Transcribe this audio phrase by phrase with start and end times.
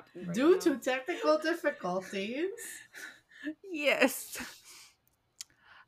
[0.00, 0.58] happening right Due now.
[0.60, 2.50] to technical difficulties.
[3.70, 4.38] Yes.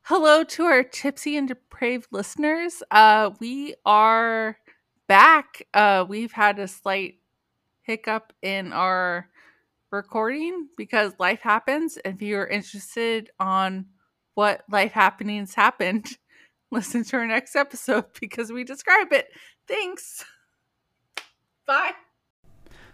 [0.03, 2.83] Hello to our tipsy and depraved listeners.
[2.91, 4.57] Uh, we are
[5.07, 5.67] back.
[5.73, 7.15] Uh, we've had a slight
[7.83, 9.29] hiccup in our
[9.91, 11.97] recording because life happens.
[12.03, 13.85] If you're interested on
[14.33, 16.17] what life happenings happened,
[16.71, 19.27] listen to our next episode because we describe it.
[19.67, 20.25] Thanks.
[21.65, 21.91] Bye.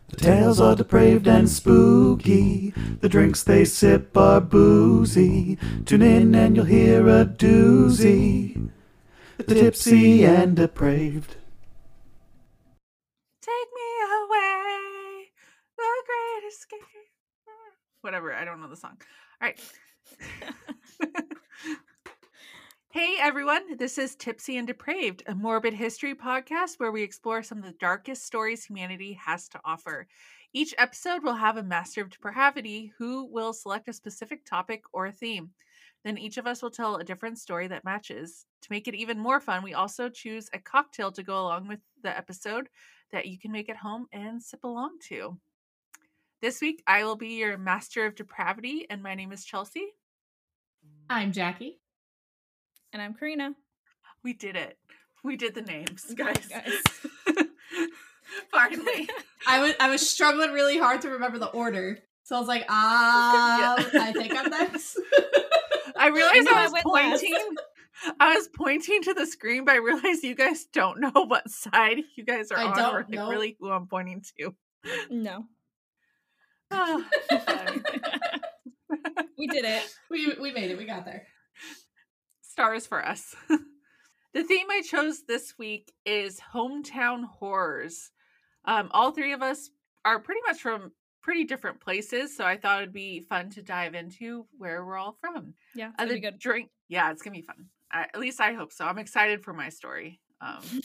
[0.10, 2.72] The tales are depraved and spooky.
[3.02, 5.58] The drinks they sip are boozy.
[5.86, 8.70] Tune in and you'll hear a doozy.
[9.38, 11.38] The tipsy and depraved.
[13.42, 15.32] Take me away,
[15.78, 16.80] the great escape.
[18.02, 18.98] Whatever, I don't know the song.
[19.42, 19.60] All right.
[22.92, 27.60] hey everyone, this is Tipsy and Depraved, a morbid history podcast where we explore some
[27.60, 30.08] of the darkest stories humanity has to offer.
[30.54, 35.12] Each episode will have a master of depravity who will select a specific topic or
[35.12, 35.52] theme.
[36.04, 38.48] Then each of us will tell a different story that matches.
[38.64, 41.82] To make it even more fun, we also choose a cocktail to go along with
[42.02, 42.70] the episode
[43.12, 45.38] that you can make at home and sip along to.
[46.42, 49.94] This week, I will be your master of depravity, and my name is Chelsea.
[51.08, 51.82] I'm Jackie.
[52.94, 53.54] And I'm Karina.
[54.24, 54.78] We did it.
[55.24, 56.48] We did the names, guys.
[56.48, 56.74] Guys.
[58.52, 59.10] Finally.
[59.48, 62.00] I was I was struggling really hard to remember the order.
[62.24, 64.02] So I was like, ah, Yeah.
[64.02, 65.00] I think I'm next.
[65.98, 66.84] I realized I I was last.
[66.84, 67.56] pointing.
[68.20, 71.98] I was pointing to the screen, but I realized you guys don't know what side
[72.16, 73.30] you guys are I on, don't or know.
[73.30, 74.56] really who I'm pointing to.
[75.10, 75.46] No.
[76.72, 77.04] Fun.
[79.38, 79.84] we did it.
[80.10, 80.78] we we made it.
[80.78, 81.28] We got there.
[82.60, 83.34] Stars for us.
[84.34, 88.12] the theme I chose this week is hometown horrors.
[88.66, 89.70] Um, all three of us
[90.04, 93.96] are pretty much from pretty different places, so I thought it'd be fun to dive
[93.96, 95.54] into where we're all from.
[95.74, 96.40] Yeah, it's Uh, gonna the be good.
[96.40, 97.68] drink, yeah, it's gonna be fun.
[97.94, 98.84] I, at least I hope so.
[98.84, 100.20] I'm excited for my story.
[100.42, 100.60] Um,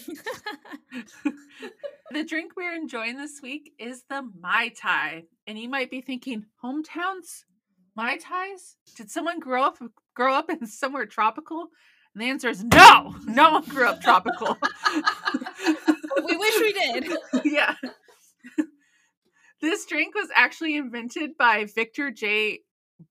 [2.12, 5.25] the drink we're enjoying this week is the Mai Tai.
[5.49, 7.43] And you might be thinking, hometowns?
[7.97, 8.77] Mai Tais?
[8.97, 9.79] Did someone grow up
[10.15, 11.69] grow up in somewhere tropical?
[12.15, 13.15] And the answer is no.
[13.27, 14.57] No one grew up tropical.
[16.25, 17.09] we wish we did.
[17.45, 17.75] yeah.
[19.61, 22.61] this drink was actually invented by Victor J.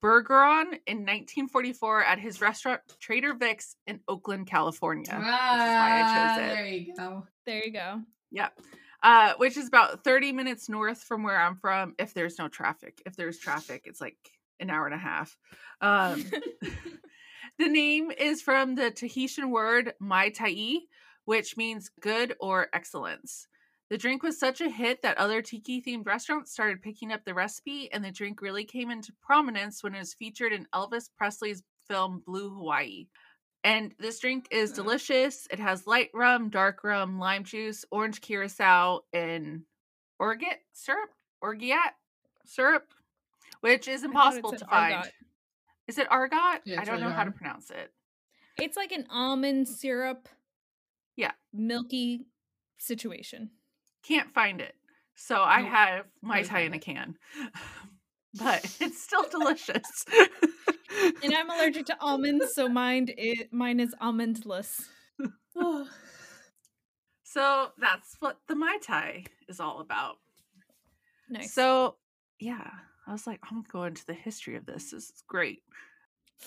[0.02, 5.12] Bergeron in 1944 at his restaurant Trader Vic's in Oakland, California.
[5.12, 6.56] ah, why I chose it.
[6.56, 7.28] There you go.
[7.46, 8.02] There you go.
[8.32, 8.50] Yeah.
[9.04, 13.02] Uh, which is about 30 minutes north from where I'm from if there's no traffic.
[13.06, 14.16] If there's traffic, it's like
[14.64, 15.38] an hour and a half.
[15.82, 16.24] Um,
[17.60, 20.80] the name is from the Tahitian word Mai Tai,
[21.26, 23.48] which means good or excellence.
[23.90, 27.34] The drink was such a hit that other tiki themed restaurants started picking up the
[27.34, 31.62] recipe, and the drink really came into prominence when it was featured in Elvis Presley's
[31.88, 33.08] film Blue Hawaii.
[33.64, 34.76] And this drink is Uh.
[34.76, 35.48] delicious.
[35.52, 39.64] It has light rum, dark rum, lime juice, orange curacao, and
[40.20, 41.94] orgeat syrup, orgeat
[42.46, 42.94] syrup,
[43.64, 44.94] which is I thought it impossible to find.
[44.96, 45.12] argot.
[45.88, 46.62] Is it argot?
[46.66, 47.92] Yeah, I don't really know how to pronounce it.
[48.60, 50.28] It's like an almond syrup.
[51.16, 51.32] Yeah.
[51.54, 52.26] Milky
[52.78, 53.52] situation.
[54.04, 54.76] Can't find it.
[55.16, 55.72] So I Nope.
[55.72, 57.16] have Mai Tai in a can.
[58.40, 60.06] But it's still delicious.
[61.24, 64.88] And I'm allergic to almonds, so mine is mine is almondless.
[67.24, 70.16] so that's what the Mai Tai is all about.
[71.30, 71.54] Nice.
[71.54, 71.98] So
[72.40, 72.72] yeah,
[73.08, 74.92] I was like, I'm going to the history of this.
[74.92, 75.62] This is great.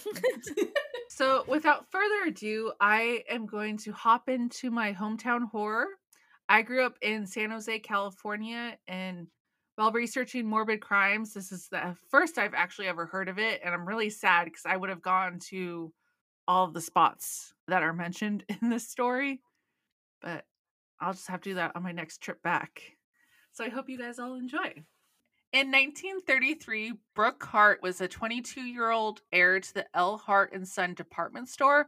[1.08, 5.86] So, without further ado, I am going to hop into my hometown horror.
[6.48, 9.28] I grew up in San Jose, California, and
[9.76, 13.60] while researching morbid crimes, this is the first I've actually ever heard of it.
[13.64, 15.92] And I'm really sad because I would have gone to
[16.48, 19.40] all of the spots that are mentioned in this story,
[20.20, 20.44] but
[21.00, 22.82] I'll just have to do that on my next trip back.
[23.52, 24.84] So, I hope you guys all enjoy.
[25.52, 30.18] In 1933, Brooke Hart was a 22 year old heir to the L.
[30.18, 31.86] Hart and Son department store,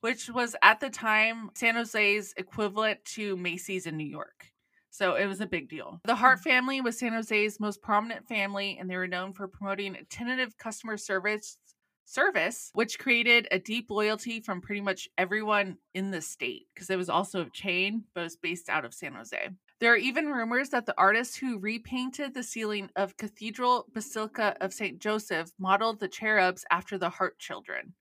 [0.00, 4.46] which was at the time San Jose's equivalent to Macy's in New York.
[4.90, 6.00] So it was a big deal.
[6.04, 6.44] The Hart mm.
[6.44, 10.96] family was San Jose's most prominent family, and they were known for promoting attentive customer
[10.96, 11.58] service
[12.04, 16.96] service, which created a deep loyalty from pretty much everyone in the state because it
[16.96, 19.50] was also a chain, but it was based out of San Jose.
[19.80, 24.74] There are even rumors that the artist who repainted the ceiling of Cathedral Basilica of
[24.74, 24.98] St.
[24.98, 27.94] Joseph modeled the cherubs after the Hart children.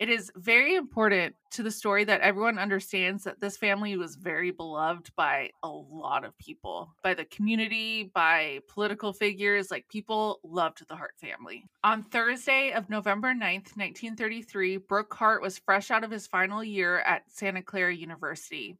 [0.00, 4.50] It is very important to the story that everyone understands that this family was very
[4.50, 9.70] beloved by a lot of people, by the community, by political figures.
[9.70, 11.66] Like people loved the Hart family.
[11.84, 17.00] On Thursday of November 9th, 1933, Brooke Hart was fresh out of his final year
[17.00, 18.76] at Santa Clara University.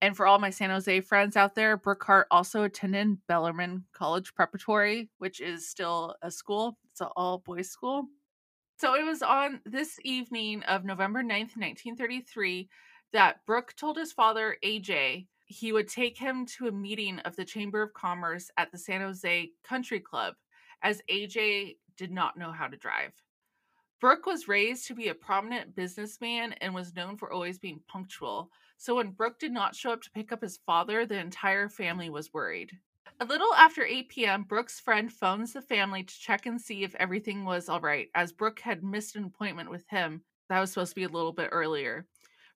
[0.00, 4.32] And for all my San Jose friends out there, Brooke Hart also attended Bellarmine College
[4.34, 6.78] Preparatory, which is still a school.
[6.92, 8.06] It's an all boys school.
[8.78, 12.68] So it was on this evening of November 9th, 1933,
[13.12, 17.44] that Brooke told his father, AJ, he would take him to a meeting of the
[17.44, 20.34] Chamber of Commerce at the San Jose Country Club,
[20.82, 23.12] as AJ did not know how to drive.
[24.00, 28.48] Brooke was raised to be a prominent businessman and was known for always being punctual.
[28.80, 32.10] So when Brooke did not show up to pick up his father, the entire family
[32.10, 32.70] was worried.
[33.20, 36.94] A little after 8 p.m., Brooke's friend phones the family to check and see if
[36.94, 40.92] everything was all right, as Brooke had missed an appointment with him that was supposed
[40.92, 42.06] to be a little bit earlier.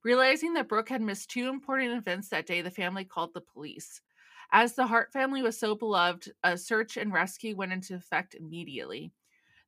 [0.05, 4.01] Realizing that Brooke had missed two important events that day, the family called the police.
[4.53, 9.13] As the Hart family was so beloved, a search and rescue went into effect immediately.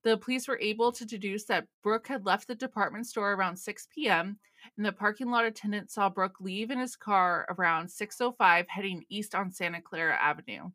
[0.05, 3.89] The police were able to deduce that Brooke had left the department store around 6
[3.93, 4.39] p.m.,
[4.77, 9.35] and the parking lot attendant saw Brooke leave in his car around 6:05 heading east
[9.35, 10.71] on Santa Clara Avenue.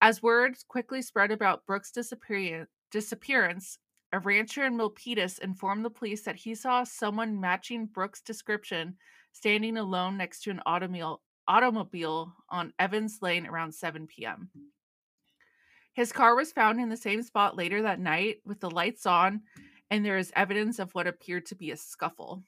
[0.00, 3.78] As words quickly spread about Brooke's disappearance,
[4.12, 8.96] a rancher in Milpitas informed the police that he saw someone matching Brooke's description
[9.32, 14.50] standing alone next to an automobile, automobile on Evans Lane around 7 p.m.
[15.94, 19.42] His car was found in the same spot later that night with the lights on,
[19.90, 22.42] and there is evidence of what appeared to be a scuffle.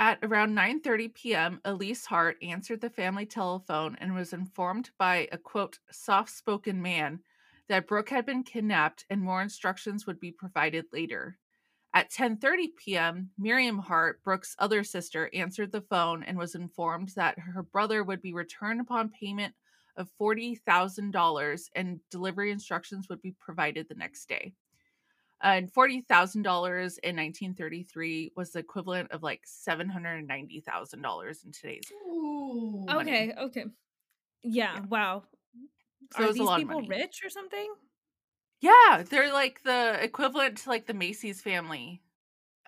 [0.00, 5.36] At around 9:30 p.m., Elise Hart answered the family telephone and was informed by a
[5.36, 7.20] quote soft-spoken man
[7.68, 11.36] that Brooke had been kidnapped and more instructions would be provided later.
[11.92, 17.38] At 10:30 p.m., Miriam Hart, Brooke's other sister, answered the phone and was informed that
[17.38, 19.54] her brother would be returned upon payment
[19.98, 24.54] of $40,000 and delivery instructions would be provided the next day.
[25.42, 31.92] And $40,000 in 1933 was the equivalent of like $790,000 in today's.
[31.92, 32.86] Ooh.
[32.90, 33.64] Okay, okay.
[34.42, 34.82] Yeah, Yeah.
[34.82, 35.24] wow.
[36.10, 37.74] So Are these people rich or something?
[38.60, 42.02] Yeah, they're like the equivalent to like the Macy's family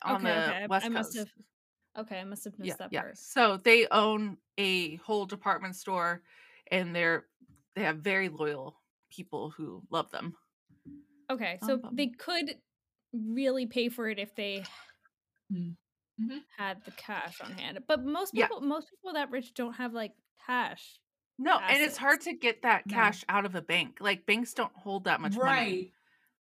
[0.02, 0.68] on okay, the okay.
[0.68, 1.18] West I Coast.
[1.18, 1.30] have
[1.98, 3.02] Okay, I must have missed yeah, that yeah.
[3.02, 3.18] part.
[3.22, 6.22] So they own a whole department store,
[6.70, 7.26] and they're
[7.75, 8.80] they have very loyal
[9.10, 10.36] people who love them.
[11.32, 11.94] Okay, so bum.
[11.96, 12.56] they could
[13.12, 14.64] really pay for it if they
[15.52, 15.76] Mm.
[16.20, 16.40] Mhm.
[16.56, 17.79] had the cash on hand.
[17.87, 18.46] But most Yeah.
[18.46, 20.12] people most people that rich don't have like
[20.46, 20.99] cash.
[21.38, 22.94] No, and it's hard to get that No.
[22.94, 23.99] cash out of a bank.
[24.00, 25.43] Like banks don't hold that much money.
[25.44, 25.93] Right.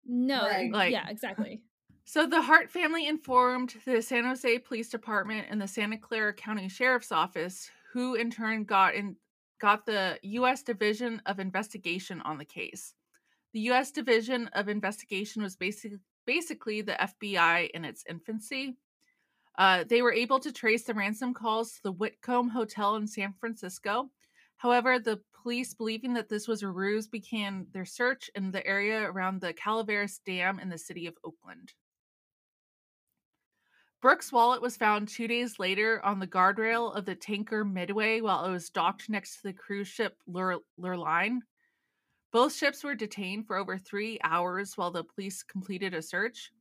[0.05, 0.71] No, Right.
[0.71, 1.63] Like- yeah, exactly.
[2.05, 6.67] So the Hart family informed the San Jose Police Department and the Santa Clara County
[6.67, 9.15] Sheriff's Office, who in turn got in
[9.59, 10.61] got the U.S.
[10.63, 12.93] Division of Investigation on the case.
[13.53, 13.91] The U.S.
[13.91, 18.77] Division of Investigation was basically basically the FBI in its infancy.
[19.57, 23.33] Uh, they were able to trace the ransom calls to the Whitcomb Hotel in San
[23.39, 24.09] Francisco.
[24.57, 29.03] However, the police, believing that this was a ruse, began their search in the area
[29.03, 31.73] around the Calaveras Dam in the city of Oakland.
[34.01, 38.45] Brooke's wallet was found two days later on the guardrail of the tanker Midway while
[38.45, 41.39] it was docked next to the cruise ship Lure, Lurline.
[42.33, 46.51] Both ships were detained for over three hours while the police completed a search.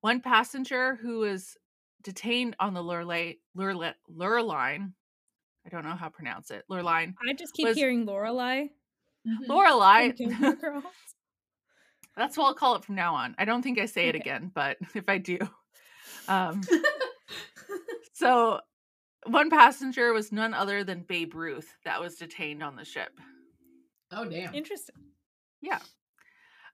[0.00, 1.58] One passenger who was
[2.02, 3.36] detained on the Lurline,
[5.66, 8.70] I don't know how to pronounce it, Lurline, I just keep Was- hearing Lorelai.
[9.46, 10.08] Lorelei.
[10.12, 10.84] Gilmore Girls.
[12.16, 13.34] That's what I'll call it from now on.
[13.38, 15.38] I don't think I say it again, but if I do.
[16.28, 16.62] Um,
[18.14, 18.60] so
[19.26, 23.10] one passenger was none other than Babe Ruth that was detained on the ship.
[24.12, 24.54] Oh damn.
[24.54, 24.96] Interesting.
[25.60, 25.78] Yeah.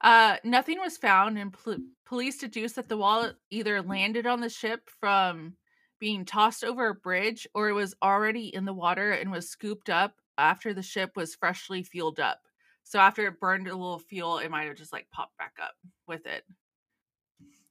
[0.00, 4.48] Uh, nothing was found, and pol- police deduced that the wallet either landed on the
[4.48, 5.54] ship from
[5.98, 9.88] being tossed over a bridge or it was already in the water and was scooped
[9.88, 12.40] up after the ship was freshly fueled up.
[12.84, 15.74] So after it burned a little fuel, it might have just like popped back up
[16.06, 16.44] with it.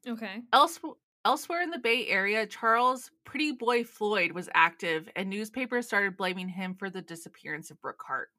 [0.07, 0.41] Okay.
[0.51, 0.79] Else-
[1.23, 6.49] elsewhere in the Bay Area, Charles Pretty Boy Floyd was active, and newspapers started blaming
[6.49, 8.29] him for the disappearance of Brooke Hart.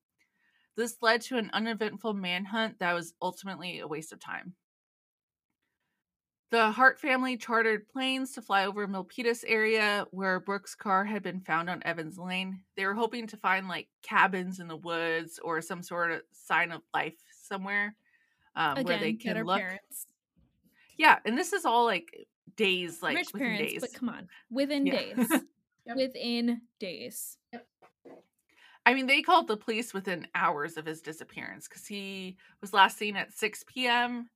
[0.77, 4.55] This led to an uneventful manhunt that was ultimately a waste of time.
[6.51, 11.41] The Hart family chartered planes to fly over Milpitas area where Brooke's car had been
[11.41, 12.61] found on Evans Lane.
[12.77, 16.71] They were hoping to find like cabins in the woods or some sort of sign
[16.71, 17.97] of life somewhere
[18.55, 19.59] um, Again, where they can look.
[19.59, 20.07] parents.
[20.97, 23.81] Yeah, and this is all like days, like Rich within parents, days.
[23.81, 24.93] but come on, within Yeah.
[25.15, 25.29] days.
[25.89, 25.97] Yep.
[25.99, 27.39] Within days.
[28.87, 32.97] I mean, they called the police within hours of his disappearance because he was last
[32.97, 34.31] seen at 6 p.m.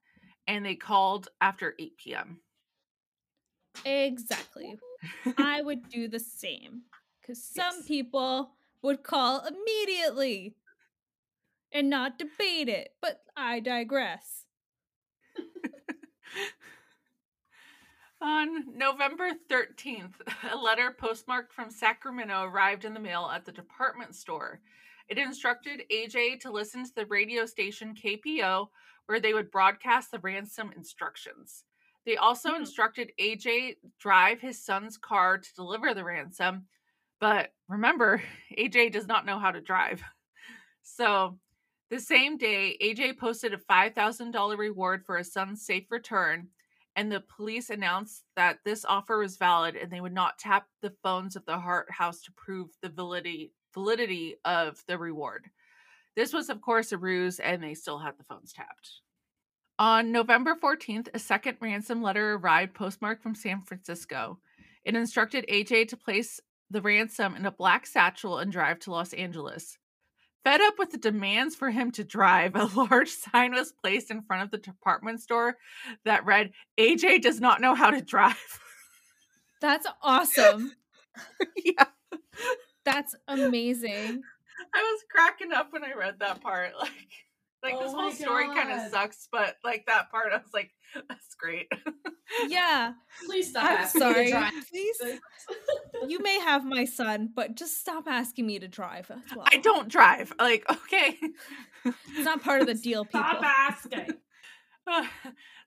[0.46, 2.42] and they called after 8 p.m.
[3.84, 4.80] Exactly.
[5.36, 6.84] I would do the same.
[7.20, 7.84] Because some Yes.
[7.84, 10.56] people would call immediately
[11.72, 12.94] and not debate it.
[13.00, 14.39] But I digress.
[18.22, 24.14] On November 13th, a letter postmarked from Sacramento arrived in the mail at the department
[24.14, 24.60] store.
[25.08, 28.70] It instructed AJ to listen to the radio station KPO,
[29.06, 31.64] where they would broadcast the ransom instructions.
[32.04, 32.56] They also Mhm.
[32.56, 36.68] instructed AJ to drive his son's car to deliver the ransom,
[37.20, 38.22] but remember,
[38.58, 40.02] AJ does not know how to drive.
[40.82, 41.38] So,
[41.90, 46.50] the same day, AJ posted a $5,000 reward for his son's safe return,
[46.96, 50.92] and the police announced that this offer was valid and they would not tap the
[51.02, 55.46] phones of the Hart House to prove the validity validity of the reward.
[56.16, 58.90] This was, of course, a ruse, and they still had the phones tapped.
[59.78, 64.38] On November 14th, a second ransom letter arrived postmarked from San Francisco.
[64.84, 69.12] It instructed AJ to place the ransom in a black satchel and drive to Los
[69.12, 69.78] Angeles.
[70.44, 74.22] Fed up with the demands for him to drive, a large sign was placed in
[74.22, 75.56] front of the department store
[76.04, 78.36] that read, AJ does not know how to drive.
[79.60, 80.72] That's awesome.
[81.64, 81.84] yeah.
[82.84, 84.22] That's amazing.
[84.74, 86.72] I was cracking up when I read that part.
[87.62, 90.54] Like, like this Oh whole story kind of sucks, but like that part, I was
[90.54, 91.70] like, that's great.
[92.48, 92.92] Yeah.
[93.26, 94.30] Please stop I'm asking to sorry.
[94.30, 94.52] drive.
[94.70, 95.00] Please.
[96.08, 99.46] You may have my son, but just stop asking me to drive well.
[99.50, 100.32] I don't drive.
[100.38, 101.18] Like, okay.
[101.84, 103.20] It's not part of the deal, people.
[103.20, 104.14] Stop asking.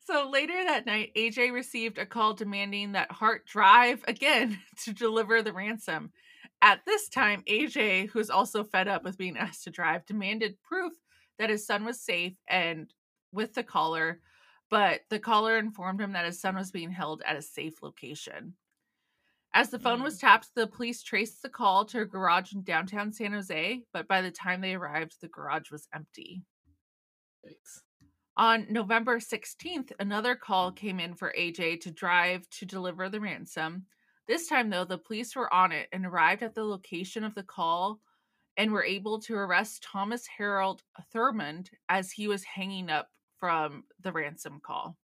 [0.05, 5.41] so later that night, AJ received a call demanding that Hart drive again to deliver
[5.41, 6.11] the ransom.
[6.61, 10.93] At this time, AJ, who's also fed up with being asked to drive, demanded proof
[11.37, 12.93] that his son was safe and
[13.33, 14.19] with the caller,
[14.69, 18.53] but the caller informed him that his son was being held at a safe location.
[19.53, 20.21] As the phone was mm.
[20.21, 24.21] tapped, the police traced the call to a garage in downtown San Jose, but by
[24.21, 26.41] the time they arrived, the garage was empty.
[28.35, 33.85] On November 16th, another call came in for AJ to drive to deliver the ransom.
[34.27, 37.43] This time, though, the police were on it and arrived at the location of the
[37.43, 37.99] call
[38.57, 40.81] and were able to arrest Thomas Harold
[41.13, 44.97] Thurmond as he was hanging up from the ransom call.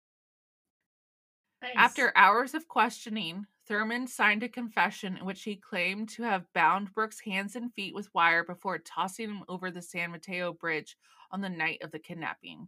[1.75, 6.93] After hours of questioning, Thurmond signed a confession in which he claimed to have bound
[6.93, 10.97] Brooke's hands and feet with wire before tossing him over the San Mateo Bridge
[11.31, 12.67] on the night of the kidnapping.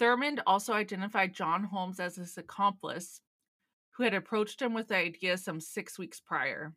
[0.00, 3.20] Thurmond also identified John Holmes as his accomplice,
[3.92, 6.74] who had approached him with the idea some six weeks prior.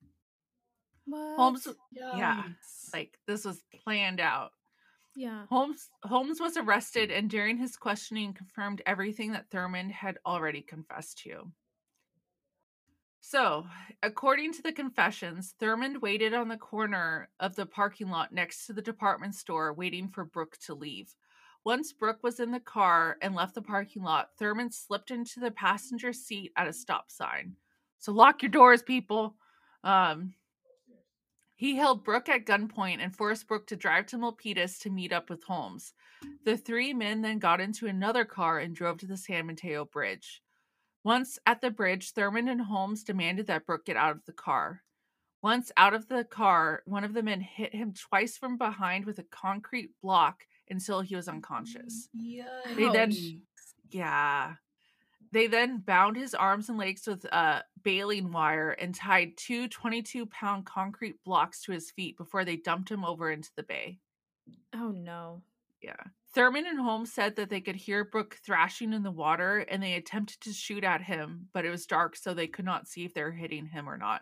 [1.05, 1.35] What?
[1.35, 2.43] Holmes, yeah,
[2.93, 4.51] like this was planned out.
[5.15, 5.45] Yeah.
[5.49, 11.17] Holmes Holmes was arrested and during his questioning confirmed everything that Thurmond had already confessed
[11.23, 11.51] to.
[13.21, 13.67] So,
[14.01, 18.73] according to the confessions, Thurmond waited on the corner of the parking lot next to
[18.73, 21.13] the department store waiting for Brooke to leave.
[21.65, 25.51] Once Brooke was in the car and left the parking lot, Thurmond slipped into the
[25.51, 27.55] passenger seat at a stop sign.
[27.99, 29.35] So lock your doors, people.
[29.83, 30.33] Um,
[31.55, 35.29] he held Brooke at gunpoint and forced Brooke to drive to Milpitas to meet up
[35.29, 35.93] with Holmes.
[36.45, 40.41] The three men then got into another car and drove to the San Mateo Bridge.
[41.03, 44.83] Once at the bridge, Thurmond and Holmes demanded that Brooke get out of the car.
[45.41, 49.19] Once out of the car, one of the men hit him twice from behind with
[49.19, 52.09] a concrete block until he was unconscious.
[52.13, 52.43] Yeah.
[52.75, 53.11] They then-
[53.91, 54.55] Yeah.
[55.31, 60.25] They then bound his arms and legs with uh, baling wire and tied two 22
[60.25, 63.99] pound concrete blocks to his feet before they dumped him over into the bay.
[64.73, 65.43] Oh no.
[65.81, 65.95] Yeah.
[66.35, 69.93] Thurmond and Holmes said that they could hear Brooke thrashing in the water and they
[69.95, 73.13] attempted to shoot at him, but it was dark, so they could not see if
[73.13, 74.21] they were hitting him or not.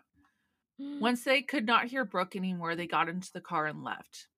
[0.78, 4.28] Once they could not hear Brooke anymore, they got into the car and left.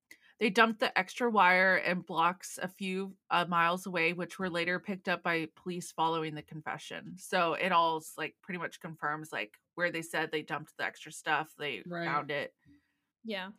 [0.40, 4.80] They dumped the extra wire and blocks a few uh, miles away, which were later
[4.80, 7.12] picked up by police following the confession.
[7.18, 11.12] So it all like pretty much confirms like where they said they dumped the extra
[11.12, 12.06] stuff, they Right.
[12.06, 12.54] found it.
[13.22, 13.50] Yeah.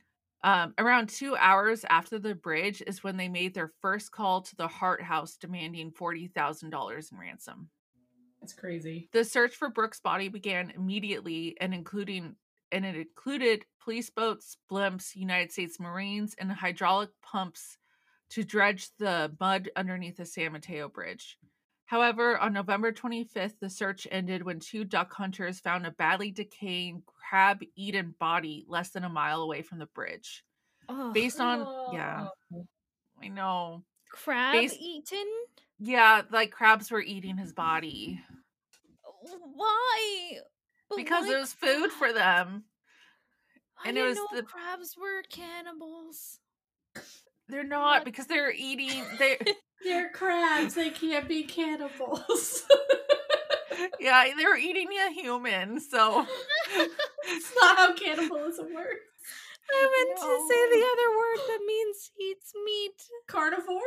[0.43, 4.55] Um, around two hours after the bridge is when they made their first call to
[4.55, 7.69] the Hart House demanding $40,000 in ransom.
[8.39, 9.07] That's crazy.
[9.13, 12.36] The search for Brooke's body began immediately and including
[12.71, 17.77] and it included police boats, blimps, United States Marines, and hydraulic pumps
[18.29, 21.38] to dredge the mud underneath the San Mateo Bridge.
[21.86, 27.03] However, on November 25th, the search ended when two duck hunters found a badly decaying
[27.31, 30.43] crab eaten body less than a mile away from the bridge.
[30.89, 31.59] Oh, Based on,
[31.93, 32.67] yeah, Oh.
[33.23, 33.83] I know.
[34.11, 35.25] crab base- eaten?
[35.79, 38.21] Yeah, like crabs were eating his body
[39.55, 40.39] Why?
[40.89, 42.65] But because why it was food for them.
[43.83, 46.39] I and it didn't was know the- crabs were cannibals.
[47.47, 48.05] They're not What?
[48.05, 49.05] because they're eating.
[49.19, 49.38] They
[49.83, 50.73] They're crabs.
[50.75, 52.63] They can't be cannibals.
[54.00, 55.79] yeah, they were eating a human.
[55.79, 56.25] So
[57.25, 59.05] It's not how cannibalism works.
[59.73, 63.03] I meant to say the other word that means eats meat.
[63.27, 63.79] Carnivore?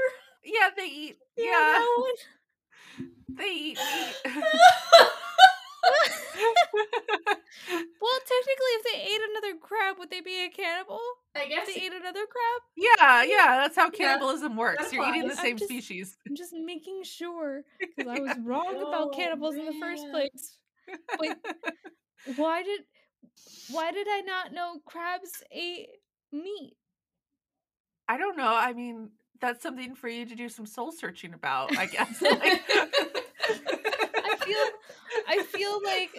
[0.42, 1.18] yeah, they eat.
[1.36, 3.06] Yeah, that one.
[3.36, 4.34] they eat meat.
[7.66, 11.00] Well, technically, if they ate another crab, would they be a cannibal?
[11.34, 12.62] I If guess they ate another crab?
[12.76, 14.84] yeah, yeah, that's how Yeah, cannibalism works.
[14.84, 16.16] that You're eating the same I'm just- species.
[16.28, 20.58] I'm just making sure because I was wrong Oh, about cannibals in the first place.
[21.18, 21.32] Wait,
[22.36, 22.80] why did
[23.70, 25.88] why did I not know crabs ate
[26.32, 26.76] meat?
[28.08, 28.54] I don't know.
[28.54, 29.10] I mean,
[29.40, 32.20] that's something for you to do some soul searching about, I guess.
[32.22, 32.62] Like-
[33.46, 33.73] I
[34.44, 34.66] feel
[35.28, 36.10] I feel like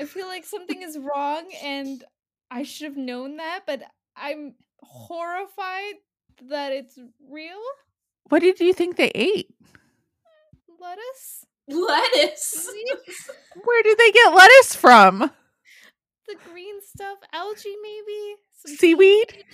[0.00, 2.04] I feel like something is wrong and
[2.50, 3.82] I should have known that, but
[4.16, 5.94] I'm horrified
[6.48, 7.60] that it's real.
[8.28, 9.54] What did you think they ate?
[10.80, 11.46] Lettuce?
[11.68, 12.68] lettuce.
[13.64, 15.30] Where did they get lettuce from?
[16.28, 18.36] The green stuff, algae maybe?
[18.52, 19.44] Some Seaweed?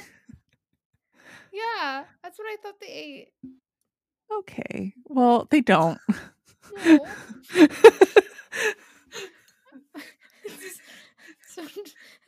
[1.53, 3.29] Yeah, that's what I thought they ate.
[4.33, 4.95] Okay.
[5.07, 6.01] Well, they don't.
[6.77, 7.07] No.
[10.45, 10.81] It's
[11.55, 11.63] so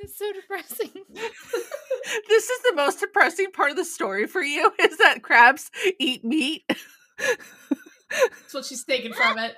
[0.00, 0.90] it's so depressing.
[2.28, 6.24] this is the most depressing part of the story for you is that crabs eat
[6.24, 6.64] meat.
[7.18, 9.54] That's what she's taking from it.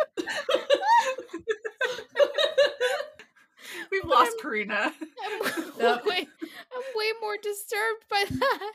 [3.91, 4.93] We've But lost I'm- Karina.
[5.25, 6.05] I'm Yep.
[6.07, 6.29] way,
[6.73, 8.73] I'm way more disturbed by that.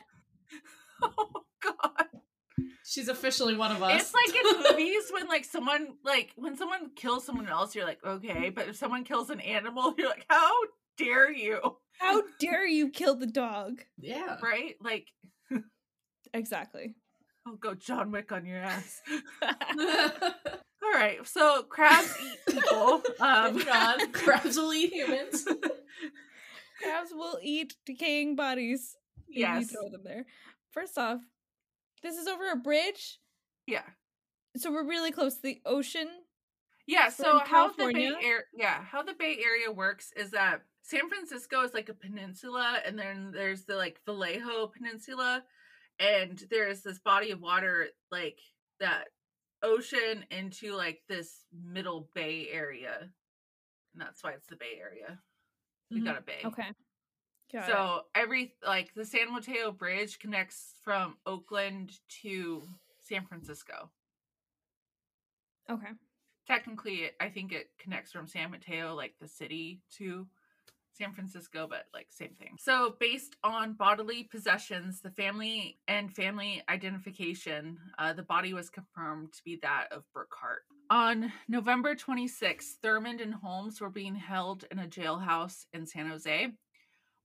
[1.02, 1.30] Oh
[1.62, 2.06] god.
[2.88, 4.00] She's officially one of us.
[4.00, 8.02] It's like in movies when like someone like when someone kills someone else, you're like,
[8.02, 10.50] okay, but if someone kills an animal, you're like, how
[10.96, 11.60] dare you?
[11.98, 13.82] How dare you kill the dog?
[13.98, 14.38] yeah.
[14.42, 14.76] Right?
[14.80, 15.08] Like,
[16.32, 16.94] Exactly.
[17.46, 19.00] I'll go John Wick on your ass.
[19.42, 23.02] All right, so crabs eat people.
[23.20, 24.12] Um Moving on.
[24.12, 25.44] Crabs will eat humans.
[26.82, 28.96] Crabs will eat decaying bodies.
[29.28, 29.70] if you yes.
[29.70, 30.24] throw them there.
[30.70, 31.20] First off,
[32.02, 33.18] this is over a bridge,
[33.66, 33.84] Yeah.
[34.56, 36.08] so we're really close to the ocean.
[36.86, 38.18] Yeah, so how the Bay California.
[38.22, 42.80] Area yeah, how the Bay Area works is that San Francisco is like a peninsula
[42.86, 45.44] and then there's the like Vallejo Peninsula
[45.98, 48.38] and there's this body of water like
[48.80, 49.08] that
[49.62, 53.10] ocean into like this middle bay area.
[53.92, 55.20] And that's why it's the Bay Area.
[55.90, 56.04] We Mhm.
[56.04, 56.40] got a bay.
[56.44, 56.72] Okay.
[57.52, 57.72] Got it.
[57.72, 62.62] So every like the San Mateo Bridge connects from Oakland to
[63.00, 63.90] San Francisco.
[65.70, 65.88] Okay.
[66.46, 70.26] technically it, i think it connects from san mateo like the city to
[70.92, 76.62] san francisco but like same thing so based on bodily possessions the family and family
[76.70, 82.78] identification uh, the body was confirmed to be that of brooke hart on november 26th
[82.82, 86.48] thurmond and holmes were being held in a jailhouse in san jose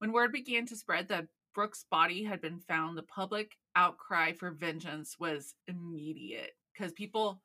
[0.04, 4.52] when word began to spread that brooke's body had been found the public outcry for
[4.52, 7.42] vengeance was immediate because people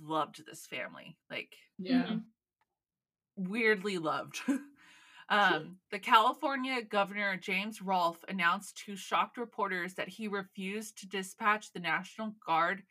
[0.00, 2.04] loved this family like Yeah.
[2.04, 2.22] Mhm.
[3.36, 4.40] weirdly loved
[5.28, 11.72] um the california governor james rolph announced to shocked reporters that he refused to dispatch
[11.72, 12.82] the national guard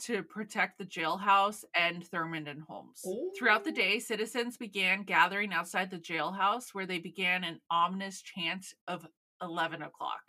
[0.00, 3.02] to protect the jailhouse and thurmond and holmes
[3.38, 3.74] throughout the oh.
[3.74, 9.06] day citizens began gathering outside the jailhouse where they began an ominous chant of
[9.42, 10.22] 11 o'clock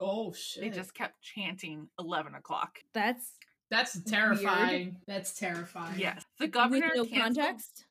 [0.00, 0.62] Oh shit.
[0.62, 3.32] they just kept chanting 11 o'clock That's
[3.70, 4.96] That's terrifying.
[5.06, 5.98] That's terrifying.
[5.98, 7.84] yes the governor with no canceled- context.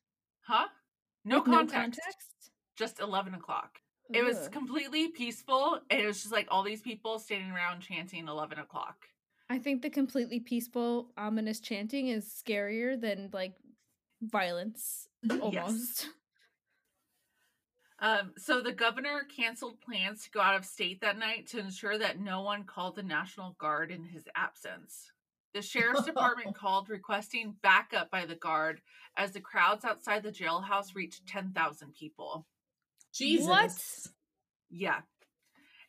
[0.46, 0.66] huh
[1.24, 2.28] no With no context context.
[2.76, 3.78] just 11 o'clock
[4.12, 8.28] It was completely peaceful, and it was just like all these people standing around chanting
[8.28, 8.96] eleven o'clock.
[9.54, 13.54] I think the completely peaceful, ominous chanting is scarier than like
[14.20, 15.06] violence
[15.40, 16.08] almost.
[18.00, 21.96] Um, so the governor canceled plans to go out of state that night to ensure
[21.96, 25.12] that no one called the National Guard in his absence.
[25.54, 28.80] The sheriff's department called requesting backup by the guard
[29.16, 32.44] as the crowds outside the jailhouse reached 10,000 people.
[33.12, 33.46] Jesus.
[33.46, 33.72] What?
[34.68, 35.02] Yeah.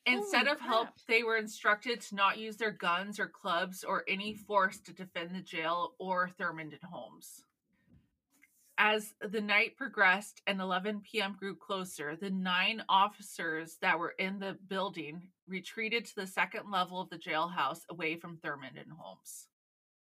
[0.06, 4.04] Instead Holy of help, they were instructed to not use their guns or clubs or
[4.08, 4.38] any mm.
[4.46, 7.44] force to defend the jail or Thurmond and Holmes.
[8.78, 11.36] As the night progressed and 11 p.m.
[11.39, 17.00] grew closer, the nine officers that were in the building retreated to the second level
[17.00, 19.48] of the jailhouse away from Thurmond and Holmes.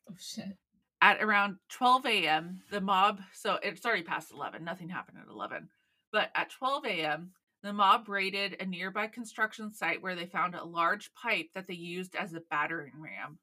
[0.08, 0.56] Oh shit.
[1.00, 5.68] At around 12 a.m., the mob, so it's already past 11, nothing happened at 11,
[6.12, 10.64] but at 12 a.m., the mob raided a nearby construction site where they found a
[10.64, 13.38] large pipe that they used as a battering ram.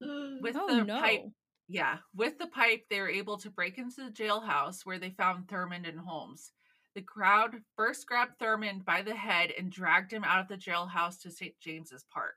[0.42, 1.00] With oh the no.
[1.00, 1.24] pipe,
[1.68, 5.46] yeah, with the pipe, they were able to break into the jailhouse where they found
[5.46, 6.52] Thurmond and Holmes.
[6.94, 11.20] The crowd first grabbed Thurmond by the head and dragged him out of the jailhouse
[11.22, 11.58] to St.
[11.60, 12.36] James's Park.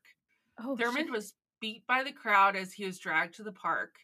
[0.59, 1.11] Oh, Thurmond shit.
[1.11, 3.95] was beat by the crowd as he was dragged to the park.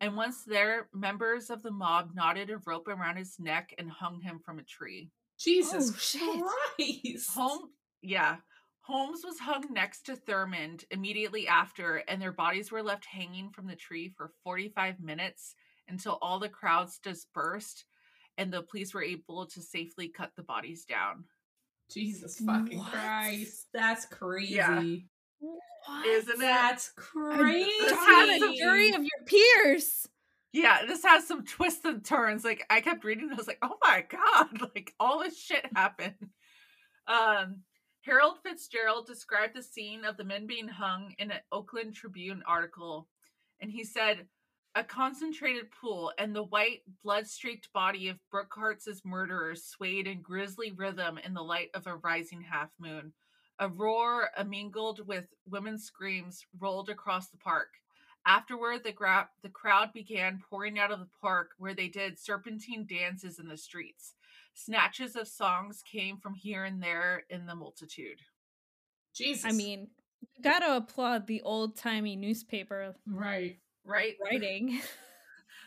[0.00, 4.20] And once there, members of the mob knotted a rope around his neck and hung
[4.20, 5.10] him from a tree.
[5.40, 6.44] Jesus Oh, shit.
[6.76, 7.30] Christ.
[7.34, 7.70] Holmes,
[8.02, 8.36] yeah,
[8.80, 13.66] Holmes was hung next to Thurmond immediately after, and their bodies were left hanging from
[13.66, 15.54] the tree for 45 minutes
[15.88, 17.84] until all the crowds dispersed
[18.38, 21.24] and the police were able to safely cut the bodies down.
[21.92, 22.92] Jesus fucking What?
[22.92, 23.66] Christ.
[23.74, 24.54] That's crazy.
[24.54, 24.82] Yeah.
[25.40, 26.06] What?
[26.06, 26.38] Isn't it?
[26.40, 27.70] That's crazy.
[27.88, 30.06] Tell has jury of your peers.
[30.52, 32.44] Yeah, this has some twists and turns.
[32.44, 35.66] Like I kept reading, and I was like, "Oh my god!" Like all this shit
[35.74, 36.30] happened.
[37.06, 37.62] Um,
[38.02, 43.08] Harold Fitzgerald described the scene of the men being hung in an Oakland Tribune article,
[43.60, 44.26] and he said,
[44.74, 50.72] "A concentrated pool and the white, blood-streaked body of Brooke Hart's murderers swayed in grisly
[50.72, 53.12] rhythm in the light of a rising half moon.
[53.60, 57.68] A roar, mingled with women's screams, rolled across the park."
[58.26, 62.86] Afterward, the, gra- the crowd began pouring out of the park where they did serpentine
[62.88, 64.14] dances in the streets.
[64.54, 68.18] Snatches of songs came from here and there in the multitude.
[69.14, 69.44] Jesus.
[69.44, 69.88] I mean,
[70.20, 73.58] you gotta applaud the old timey newspaper right.
[73.84, 74.14] Right?
[74.22, 74.80] writing.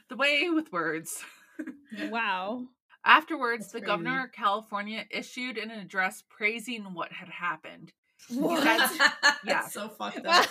[0.09, 1.23] The way with words.
[2.09, 2.65] wow.
[3.05, 3.87] Afterwards, That's the crazy.
[3.87, 7.93] governor of California issued an address praising what had happened.
[8.29, 8.63] What?
[8.63, 9.67] That's- That's yeah.
[9.67, 10.45] so fucked up.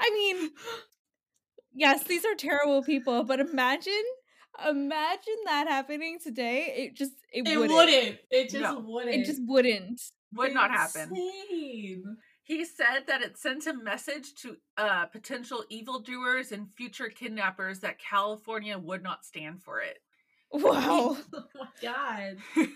[0.00, 0.50] I mean,
[1.74, 3.92] yes, these are terrible people, but imagine,
[4.68, 6.72] imagine that happening today.
[6.76, 7.74] It just, it, It wouldn't.
[7.74, 8.18] wouldn't.
[8.30, 8.80] It just No.
[8.80, 9.14] wouldn't.
[9.14, 10.00] It just wouldn't.
[10.34, 11.10] Would not happen.
[11.14, 12.16] Insane.
[12.44, 17.98] He said that it sent a message to uh, potential evildoers and future kidnappers that
[18.00, 19.98] California would not stand for it.
[20.52, 21.16] Wow.
[21.34, 22.36] Oh my god.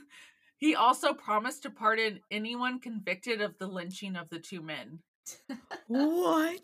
[0.58, 5.00] He also promised to pardon anyone convicted of the lynching of the two men.
[5.86, 6.60] what?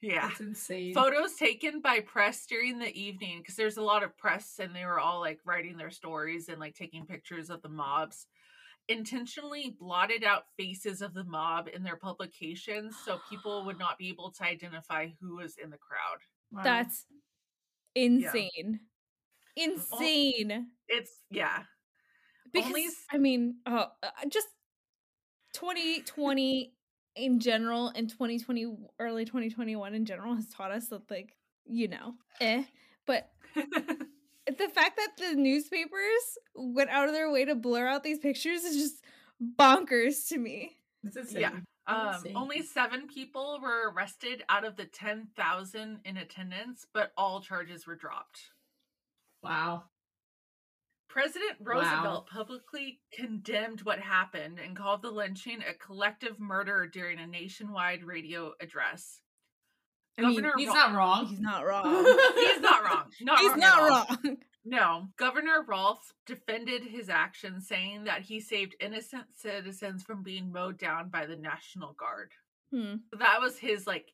[0.00, 0.28] Yeah.
[0.28, 0.94] That's insane.
[0.94, 4.84] Photos taken by press during the evening, because there's a lot of press and they
[4.84, 8.26] were all like writing their stories and like taking pictures of the mobs,
[8.88, 14.08] intentionally blotted out faces of the mob in their publications so people would not be
[14.08, 16.18] able to identify who was in the crowd.
[16.50, 16.62] Wow.
[16.64, 17.06] That's
[17.94, 18.80] insane.
[19.62, 20.68] Insane.
[20.88, 21.62] It's, yeah.
[22.52, 24.48] Because Only s- I mean, uh, uh, just
[25.54, 26.72] 2020
[27.16, 28.66] in general and 2020
[28.98, 31.34] early 2021 in general has taught us that like
[31.66, 32.62] you know eh
[33.04, 38.20] but the fact that the newspapers went out of their way to blur out these
[38.20, 39.04] pictures is just
[39.58, 40.70] bonkers to me
[41.04, 41.40] It's insane.
[41.40, 41.50] Yeah.
[41.86, 47.84] Um, only seven people were arrested out of the 10,000 in attendance, but all charges
[47.84, 48.38] were dropped.
[49.42, 49.84] Wow.
[51.08, 51.72] President Wow.
[51.74, 58.04] Roosevelt publicly condemned what happened and called the lynching a collective murder during a nationwide
[58.04, 59.20] radio address.
[60.18, 61.26] I mean, Governor He's Ro- not wrong.
[61.26, 62.04] he's not wrong
[62.36, 63.04] He's not wrong.
[63.22, 68.76] Not he's wrong not wrong No, Governor Rolph defended his actions, saying that he saved
[68.78, 72.32] innocent citizens from being mowed down by the National Guard.
[72.70, 72.96] hmm.
[73.10, 74.12] So that was his like,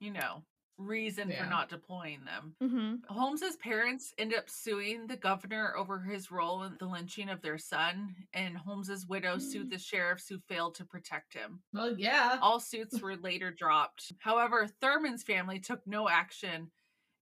[0.00, 0.42] you know,
[0.80, 1.44] reason Yeah.
[1.44, 2.54] for not deploying them.
[2.60, 7.42] hmm Holmes's parents end up suing the governor over his role in the lynching of
[7.42, 11.62] their son, and Holmes's widow sued the sheriffs who failed to protect him.
[11.72, 12.38] Well, yeah.
[12.40, 14.12] All suits were later dropped.
[14.18, 16.70] However, Thurmond's family took no action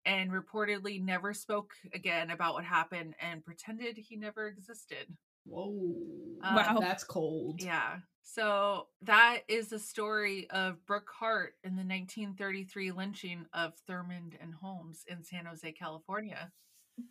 [0.04, 5.06] and reportedly never spoke again about what happened and pretended he never existed.
[5.44, 5.94] Whoa.
[6.42, 6.78] Um, Wow.
[6.80, 7.60] That's cold.
[7.62, 7.98] Yeah.
[8.30, 14.52] So that is the story of Brooke Hart in the 1933 lynching of Thurmond and
[14.54, 16.52] Holmes in San Jose, California.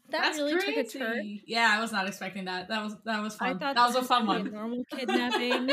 [0.09, 0.75] that That's really crazy.
[0.75, 2.67] took a turn Yeah, I was not expecting that.
[2.67, 3.59] That was that was i fun.
[3.59, 4.45] thought that was a fun one.
[4.45, 5.69] a normal kidnapping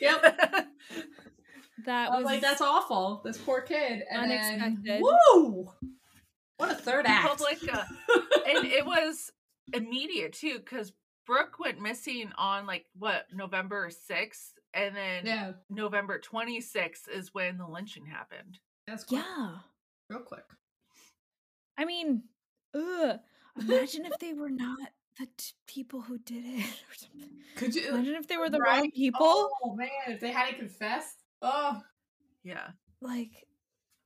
[0.00, 0.22] yep.
[1.84, 3.20] that I was was like, that's awful.
[3.22, 4.02] This poor kid.
[4.10, 4.82] And Unexpected.
[4.82, 5.68] Then, woo!
[6.56, 7.28] What a third act.
[7.28, 7.84] Public, uh,
[8.48, 9.30] and it was
[9.74, 10.92] immediate too, because
[11.26, 17.32] Brooke went missing on like what November sixth, and then Yeah, November twenty sixth is
[17.34, 18.58] when the lynching happened.
[18.86, 19.22] that's quick.
[19.24, 19.56] Yeah.
[20.10, 20.44] real quick.
[21.78, 22.22] I mean,
[22.74, 23.18] ugh.
[23.60, 24.78] Imagine if they were not
[25.18, 27.30] the t- people who did it or something.
[27.56, 28.80] Could you Imagine if they were the Right?
[28.80, 29.50] wrong people.
[29.62, 31.82] Oh man, if they hadn't confessed, oh,
[32.42, 32.68] Yeah,
[33.00, 33.46] Like,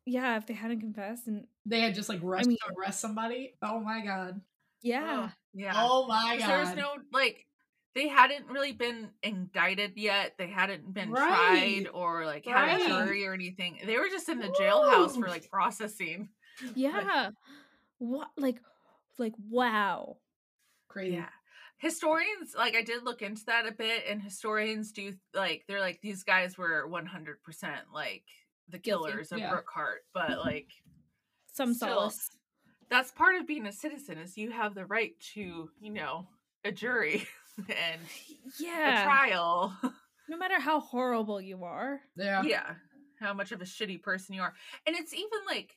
[0.07, 3.55] yeah, if they hadn't confessed and they had just like rushed mean- to arrest somebody.
[3.62, 4.40] Oh my god.
[4.83, 5.29] yeah.
[5.29, 5.73] Oh, yeah.
[5.77, 6.49] Oh my god.
[6.49, 7.44] There's no like
[7.94, 10.35] they hadn't really been indicted yet.
[10.38, 11.83] They hadn't been Right.
[11.85, 12.83] tried or like had Right.
[12.83, 13.81] a jury or anything.
[13.85, 16.29] They were just in the jailhouse for like processing.
[16.74, 17.31] Yeah.
[17.98, 18.61] What like
[19.18, 20.18] like wow.
[20.88, 21.16] crazy.
[21.16, 21.29] Yeah.
[21.79, 26.00] Historians like I did look into that a bit and historians do like they're like
[26.03, 27.37] these guys were 100%
[27.94, 28.24] like
[28.68, 29.50] the killers of Yeah.
[29.50, 30.40] Brooke Hart, but mm-hmm.
[30.48, 30.68] like
[31.53, 31.88] Some Still.
[31.88, 32.31] solace.
[32.90, 36.29] that's part of being a citizen is you have the right to, you know,
[36.64, 37.26] a jury
[37.59, 39.05] and a Yeah.
[39.05, 39.77] trial.
[40.29, 42.01] No matter how horrible you are.
[42.17, 42.43] Yeah.
[42.45, 42.75] yeah
[43.19, 44.55] how much of a shitty person you are
[44.87, 45.75] and it's even like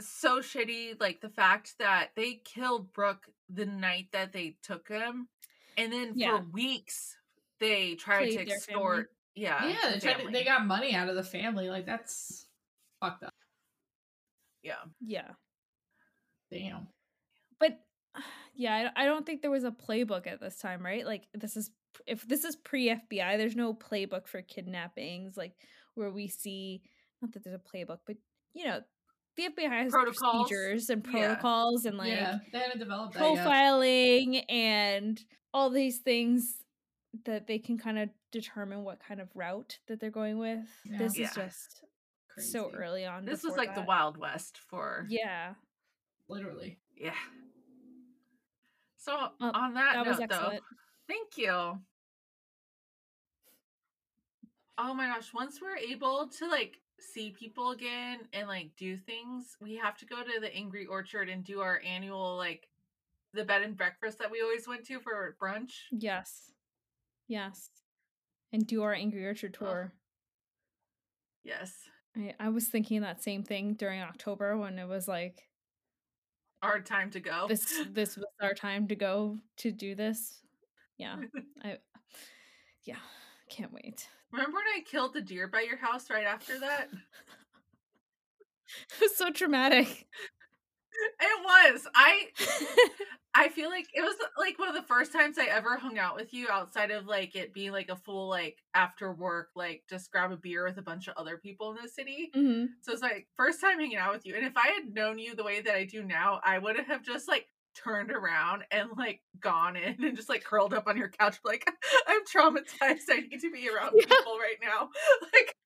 [0.00, 5.28] so shitty like the fact that they killed brooke the night that they took him
[5.78, 6.38] and then Yeah.
[6.38, 7.16] for weeks
[7.60, 8.74] they tried Played to their family.
[8.82, 11.68] extort yeah Yeah, the they, tried to, they got money out of the family.
[11.70, 12.46] Like that's
[13.00, 13.32] fucked up.
[14.64, 15.30] yeah Yeah.
[16.50, 16.88] Damn.
[17.60, 17.78] But
[18.54, 21.04] yeah, I I don't think there was a playbook at this time, right?
[21.04, 21.70] Like this is
[22.06, 25.52] if this is pre FBI, there's no playbook for kidnappings like
[25.94, 26.82] where we see
[27.22, 28.16] not that there's a playbook, but
[28.52, 28.80] you know,
[29.36, 30.48] the FBI has Protocols.
[30.48, 31.12] procedures and Yeah.
[31.34, 33.46] protocols and like yeah, they hadn't developed that yet.
[33.46, 35.20] profiling and
[35.52, 36.58] all these things
[37.24, 40.66] that they can kind of determine what kind of route that they're going with.
[40.84, 40.98] Yeah.
[40.98, 41.28] This Yeah.
[41.28, 41.84] is just
[42.50, 43.24] so early on.
[43.24, 45.54] this was before like the wild west for Yeah,
[46.28, 46.80] Literally.
[46.96, 47.14] yeah
[49.04, 50.58] so Uh, on that, that was note though.
[51.06, 51.78] Thank you.
[54.78, 59.56] Oh my gosh, once we're able to like see people again and like do things,
[59.60, 62.68] we have to go to the Angry Orchard and do our annual like
[63.34, 65.72] the bed and breakfast that we always went to for brunch.
[65.92, 66.52] Yes,
[67.28, 67.68] yes,
[68.52, 69.92] and do our Angry Orchard tour.
[71.44, 71.74] Yes.
[72.16, 75.42] I, I was thinking that same thing during October when it was like
[76.64, 77.46] Our time to go.
[77.48, 80.40] this this was our time to go to do this.
[80.96, 81.16] Yeah.
[81.62, 81.78] I
[82.84, 82.96] yeah,
[83.50, 84.08] can't wait.
[84.32, 86.88] Remember when I killed the deer by your house right after that?
[88.90, 90.06] It was so traumatic.
[91.20, 91.86] It was.
[91.94, 92.28] I
[93.36, 96.14] I feel like it was like one of the first times I ever hung out
[96.14, 100.10] with you outside of like it being like a full like after work like just
[100.12, 102.30] grab a beer with a bunch of other people in the city.
[102.34, 104.34] hmm So it's like first time hanging out with you.
[104.36, 107.02] And if I had known you the way that I do now, I would have
[107.02, 111.08] just like turned around and like gone in and just like curled up on your
[111.08, 111.68] couch like
[112.06, 113.10] I'm traumatized.
[113.10, 114.06] I need to be around Yeah.
[114.06, 114.90] people right now.
[115.32, 115.56] Like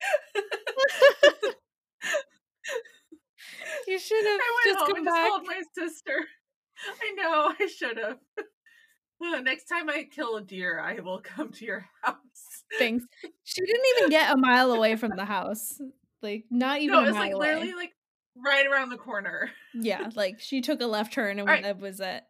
[3.86, 5.14] You should have I went just home come and back.
[5.16, 6.26] just called my sister.
[7.02, 8.18] I know, I should have.
[9.44, 12.16] Next time I kill a deer, I will come to your house.
[12.78, 13.04] Thanks.
[13.44, 15.80] She didn't even get a mile away from the house.
[16.22, 17.46] Like not even No, it's mile like away.
[17.54, 17.92] literally like
[18.36, 19.50] right around the corner.
[19.74, 21.64] Yeah, like she took a left turn and Alright.
[21.64, 22.22] that was it.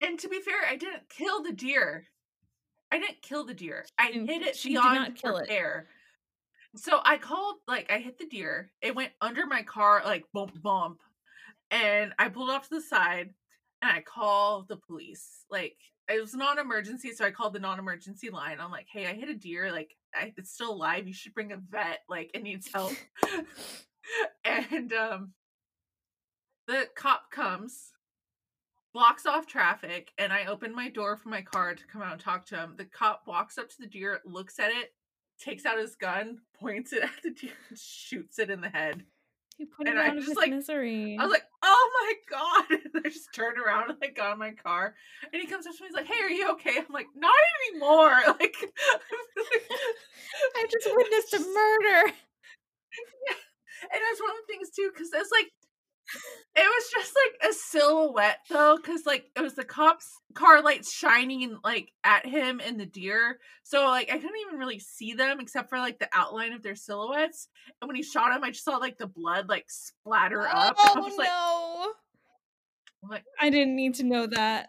[0.00, 2.06] And to be fair, I didn't kill the deer.
[2.90, 3.84] I didn't kill the deer.
[3.98, 5.42] I hit it she did not kill it.
[5.42, 5.86] repair.
[6.74, 8.70] So I called, like, I hit the deer.
[8.80, 11.00] It went under my car, like bump bump,
[11.70, 13.30] and I pulled off to the side,
[13.82, 15.44] and I called the police.
[15.50, 15.76] Like
[16.08, 18.58] it was non-emergency, so I called the non-emergency line.
[18.60, 19.70] I'm like, "Hey, I hit a deer.
[19.70, 21.06] Like I, it's still alive.
[21.06, 22.00] You should bring a vet.
[22.08, 22.92] Like it needs help."
[24.44, 25.32] and um,
[26.66, 27.92] the cop comes
[28.92, 32.20] blocks off traffic and I open my door for my car to come out and
[32.20, 32.74] talk to him.
[32.76, 34.92] The cop walks up to the deer, looks at it,
[35.44, 39.04] takes out his gun, points it at the deer, and shoots it in the head.
[39.58, 41.16] He put And it I out of just, like- misery.
[41.20, 44.38] I was like, "Oh my god!" And I just turned around and like got in
[44.38, 44.94] my car,
[45.32, 45.88] and he comes up to me.
[45.88, 47.34] And he's like, "Hey, are you okay?" I'm like, "Not
[47.70, 48.56] anymore." Like,
[50.56, 52.12] I just witnessed a murder.
[53.82, 55.50] and it was one of the things too, because it's like
[56.54, 60.92] it was just like a silhouette though, because like it was the cops' car lights
[60.92, 63.38] shining like at him and the deer.
[63.62, 66.74] So like I couldn't even really see them except for like the outline of their
[66.74, 67.48] silhouettes.
[67.80, 70.76] And when he shot him, I just saw like the blood like splatter up.
[70.78, 71.92] and I Oh was like, no.
[73.02, 74.68] I'm like, I didn't need to know that.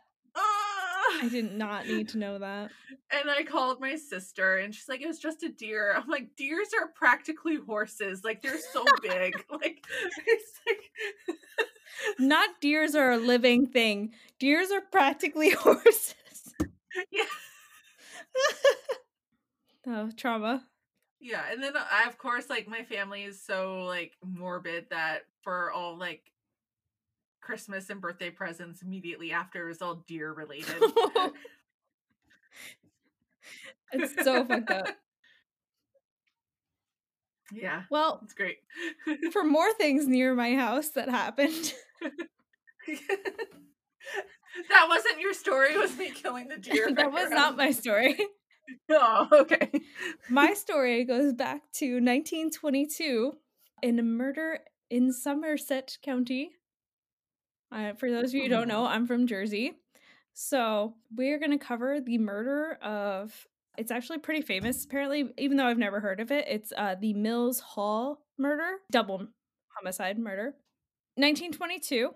[1.22, 2.72] I did not need to know that.
[3.12, 5.94] And I called my sister and she's like, it was just a deer.
[5.96, 8.24] I'm like, deers are practically horses.
[8.24, 9.44] Like they're so big.
[9.52, 9.86] like
[10.28, 11.38] it's like
[12.20, 14.14] not deers are a living thing.
[14.40, 16.16] Deers are practically horses.
[17.12, 17.24] Yeah.
[19.88, 20.66] oh, trauma.
[21.20, 25.72] Yeah, and then I of course like my family is so like morbid that for
[25.72, 26.33] all like
[27.44, 30.76] Christmas and birthday presents immediately after is all deer related.
[33.92, 34.88] it's so fucked up.
[37.52, 38.58] Yeah, Well, it's great.
[39.32, 41.74] for more things near my house that happened.
[42.02, 42.12] that
[44.88, 46.92] wasn't your story, was me killing the deer.
[46.96, 48.18] that was not my story.
[48.90, 49.70] Oh, okay.
[50.30, 53.34] My story goes back to 1922
[53.84, 56.52] in a murder in Somerset County.
[57.74, 59.74] Uh, for those of you who don't know, I'm from Jersey.
[60.34, 63.48] So we're going to cover the murder of.
[63.78, 66.46] It's actually pretty famous, apparently, even though I've never heard of it.
[66.48, 69.26] It's uh, the Mills Hall murder, double
[69.76, 70.54] homicide murder.
[71.16, 72.14] 1922,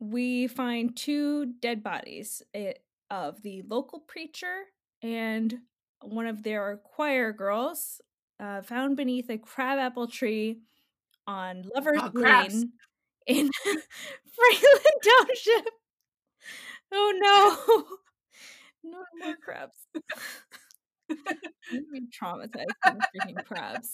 [0.00, 2.72] we find two dead bodies eh,
[3.08, 4.62] of the local preacher
[5.02, 5.58] and
[6.02, 8.00] one of their choir girls
[8.40, 10.58] uh, found beneath a crabapple tree
[11.26, 12.10] on Lover's Oh.
[12.14, 12.72] Lane
[13.26, 13.50] in
[14.40, 15.74] Franklin Township.
[16.92, 17.12] Oh
[17.76, 17.96] no.
[18.82, 19.76] No more crabs.
[21.10, 23.90] I'm traumatized from freaking crabs.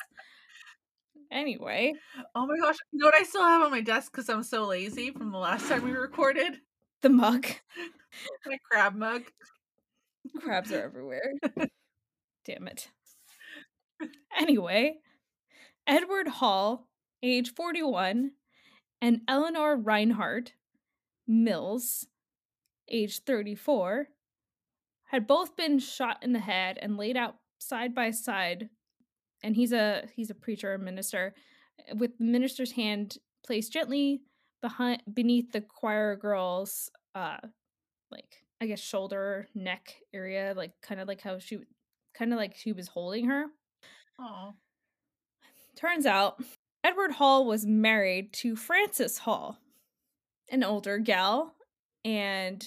[1.31, 1.93] Anyway,
[2.35, 2.77] Oh my gosh.
[2.93, 5.39] You know what I still have on my desk because I'm so lazy from the
[5.39, 6.61] last time we recorded?
[7.03, 7.47] the mug.
[8.47, 9.23] My crab mug.
[10.41, 11.33] Crabs are everywhere.
[12.45, 12.89] Damn it.
[14.39, 14.99] Anyway,
[15.87, 16.89] Edward Hall,
[17.23, 18.33] age 41,
[19.01, 20.53] and Eleanor Reinhardt
[21.27, 22.07] Mills,
[22.89, 24.09] age 34,
[25.11, 28.69] had both been shot in the head and laid out side by side.
[29.43, 31.35] And he's a he's a preacher, a minister,
[31.95, 34.23] with the minister's hand placed gently
[34.63, 37.37] behind beneath the choir girl's uh
[38.11, 41.59] like I guess shoulder, neck area, like kind of like how she
[42.15, 43.47] kind of like she was holding her.
[44.19, 44.55] Oh.
[45.77, 46.43] Turns out
[46.87, 49.59] Edward Hall was married to Frances Hall,
[50.49, 51.53] an older gal
[52.05, 52.65] and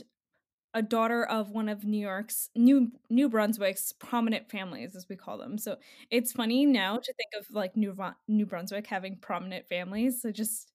[0.74, 5.38] a daughter of one of New York's New New Brunswick's prominent families as we call
[5.38, 5.58] them.
[5.58, 5.78] So
[6.12, 7.96] it's funny now to think of like New
[8.28, 10.22] New Brunswick having prominent families.
[10.22, 10.70] So just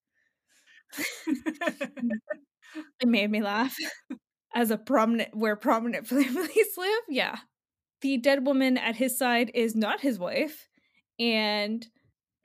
[1.26, 3.76] it made me laugh
[4.54, 7.02] as a prominent where prominent families live.
[7.10, 7.36] Yeah.
[8.00, 10.66] The dead woman at his side is not his wife
[11.18, 11.86] and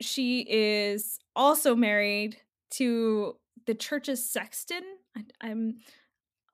[0.00, 2.36] she is also married
[2.72, 3.36] to
[3.66, 4.82] the church's sexton.
[5.16, 5.78] I, I'm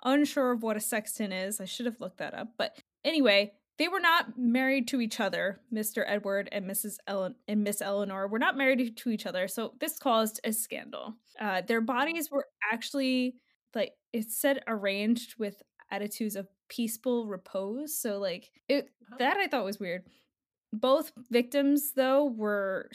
[0.04, 1.60] unsure of what a sexton is.
[1.60, 2.48] I should have looked that up.
[2.56, 5.60] But anyway, they were not married to each other.
[5.72, 6.02] Mr.
[6.06, 6.96] Edward and Mrs.
[7.06, 9.48] Ellen and Miss Eleanor were not married to each other.
[9.48, 11.14] So this caused a scandal.
[11.38, 13.36] Uh, their bodies were actually
[13.74, 17.98] like it said arranged with attitudes of peaceful repose.
[17.98, 20.04] So like it that I thought was weird.
[20.72, 22.88] Both victims though were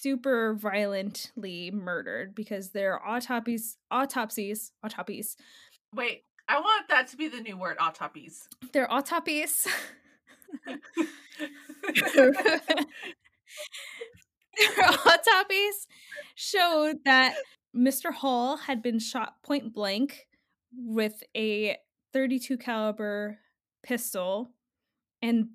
[0.00, 5.36] super violently murdered because their autopsies autopsies autopsies
[5.94, 8.48] Wait, I want that to be the new word, autopsies.
[8.72, 9.66] their autopsies
[10.66, 12.32] their
[15.06, 15.86] autopsies
[16.34, 17.34] showed that
[17.76, 18.12] Mr.
[18.12, 20.26] Hall had been shot point blank
[20.76, 21.76] with a
[22.12, 23.38] 32 caliber
[23.82, 24.50] pistol
[25.22, 25.48] and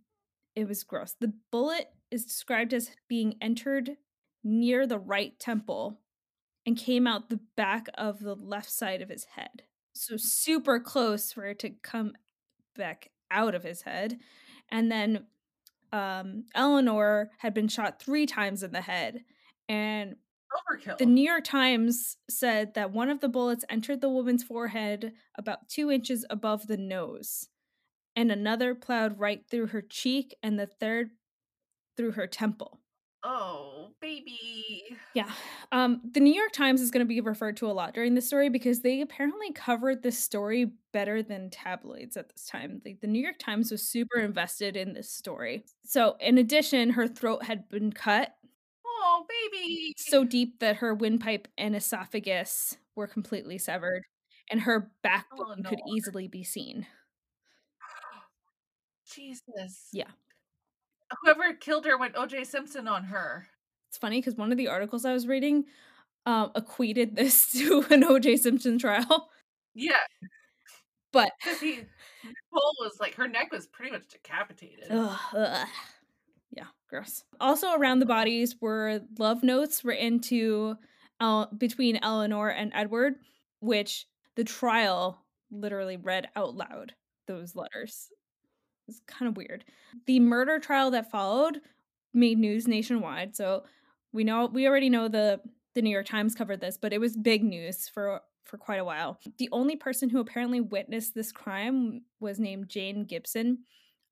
[0.56, 1.16] it was gross.
[1.20, 3.98] The bullet is described as being entered
[4.44, 6.00] near the right temple
[6.66, 9.64] and came out the back of the left side of his head.
[9.94, 12.14] So super close for it to come
[12.76, 14.20] back out of his head.
[14.72, 15.26] And then
[15.92, 19.24] um, Eleanor had been shot three times in the head.
[19.70, 20.16] And
[20.72, 20.98] Overkill.
[20.98, 25.70] the New York Times said that one of the bullets entered the woman's forehead about
[25.70, 27.48] two inches above the nose,
[28.16, 31.12] and another plowed right through her cheek, and the third
[31.98, 32.80] through her temple.
[33.24, 34.84] Oh, baby.
[35.14, 35.30] Yeah.
[35.72, 38.28] Um, the New York Times is going to be referred to a lot during this
[38.28, 42.82] story because they apparently covered this story better than tabloids at this time.
[42.86, 45.64] Like the New York Times was super invested in this story.
[45.86, 48.36] So, in addition, her throat had been cut
[48.86, 49.94] Oh, baby.
[49.98, 54.04] so deep that her windpipe and esophagus were completely severed,
[54.50, 56.88] and her backbone could easily be seen.
[59.06, 59.90] Jesus.
[59.92, 60.12] Yeah.
[61.22, 63.48] Whoever killed her went OJ Simpson on her.
[63.90, 65.66] It's funny because one of the articles I was reading
[66.26, 68.38] um, equated this to an O.J.
[68.38, 69.30] Simpson trial,
[69.76, 69.98] Yeah,
[71.12, 71.76] but because he
[72.24, 74.88] Nicole was like her neck was pretty much decapitated.
[74.90, 75.68] Ugh, ugh.
[76.56, 77.24] Yeah, gross.
[77.40, 80.78] Also around the bodies were love notes written to
[81.58, 83.16] between Eleanor and Edward.
[83.60, 84.06] which
[84.36, 86.94] the trial literally read out loud
[87.28, 88.10] those letters.
[88.88, 89.66] It's kind of weird.
[90.06, 91.62] The murder trial that followed
[92.14, 93.36] made news nationwide.
[93.36, 93.64] So
[94.12, 95.42] we know we already know the
[95.76, 98.86] the New York Times covered this, but it was big news for for quite a
[98.86, 99.20] while.
[99.38, 103.60] The only person who apparently witnessed this crime was named Jane Gibson.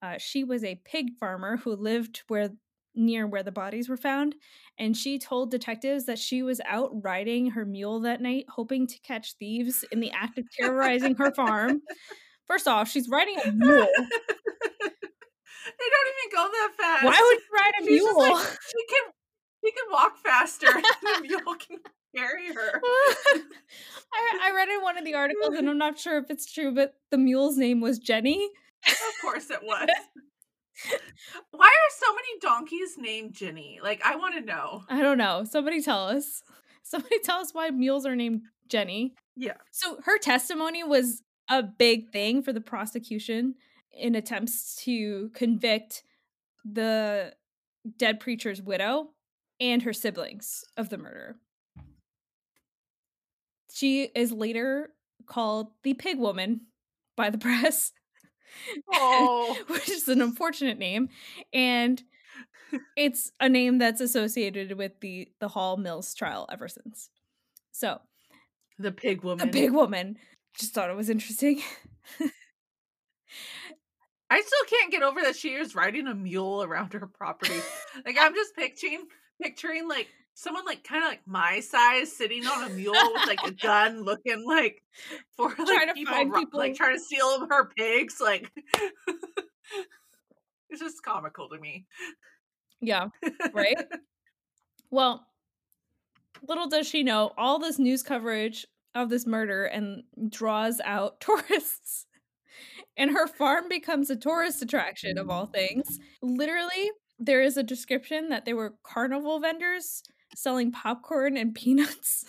[0.01, 2.49] Uh, she was a pig farmer who lived where
[2.95, 4.35] near where the bodies were found,
[4.77, 8.99] and she told detectives that she was out riding her mule that night, hoping to
[9.01, 11.81] catch thieves in the act of terrorizing her farm.
[12.51, 13.87] First off, she's riding a mule.
[13.97, 17.05] They don't even go that fast.
[17.05, 18.17] Why would you ride a She's mule?
[18.19, 19.13] like, she can
[19.63, 20.67] she can walk faster
[21.01, 21.77] the mule can
[22.13, 22.81] carry her.
[24.13, 26.75] I, I read in one of the articles, and I'm not sure if it's true,
[26.75, 28.49] but the mule's name was Jenny.
[28.85, 29.87] Of course it was.
[31.51, 33.79] Why are so many donkeys named Jenny?
[33.81, 34.83] Like I want to know.
[34.89, 35.45] I don't know.
[35.49, 36.43] Somebody tell us.
[36.83, 39.13] Somebody tell us why mules are named Jenny.
[39.37, 39.53] Yeah.
[39.71, 41.21] So her testimony was
[41.51, 43.53] a big thing for the prosecution
[43.91, 46.01] in attempts to convict
[46.65, 47.33] the
[47.97, 49.09] dead preacher's widow
[49.59, 51.35] and her siblings of the murder.
[53.71, 54.89] She is later
[55.27, 56.61] called the pig woman
[57.15, 57.91] by the press.
[58.93, 59.57] Oh.
[59.67, 61.09] which is an unfortunate name
[61.53, 62.01] and
[62.97, 67.09] it's a name that's associated with the the hall mills trial ever since
[67.71, 67.99] so
[68.77, 69.45] The pig woman.
[69.47, 70.17] the big woman
[70.57, 71.61] just thought it was interesting
[74.29, 77.59] I still can't get over that she is riding a mule around her property.
[78.05, 79.05] like I'm just picturing
[79.41, 83.43] picturing like someone like kind of like my size sitting on a mule with like
[83.45, 84.81] a gun looking like
[85.35, 86.59] for like Trying to people, find people.
[86.59, 88.49] like trying to steal her pigs like
[90.69, 91.85] it's just comical to me
[92.79, 93.07] yeah
[93.53, 93.75] right
[94.89, 95.25] well
[96.47, 98.65] little does she know all this news coverage
[98.95, 102.05] of this murder and draws out tourists
[102.97, 108.29] and her farm becomes a tourist attraction of all things literally there is a description
[108.29, 110.03] that there were carnival vendors
[110.35, 112.25] selling popcorn and peanuts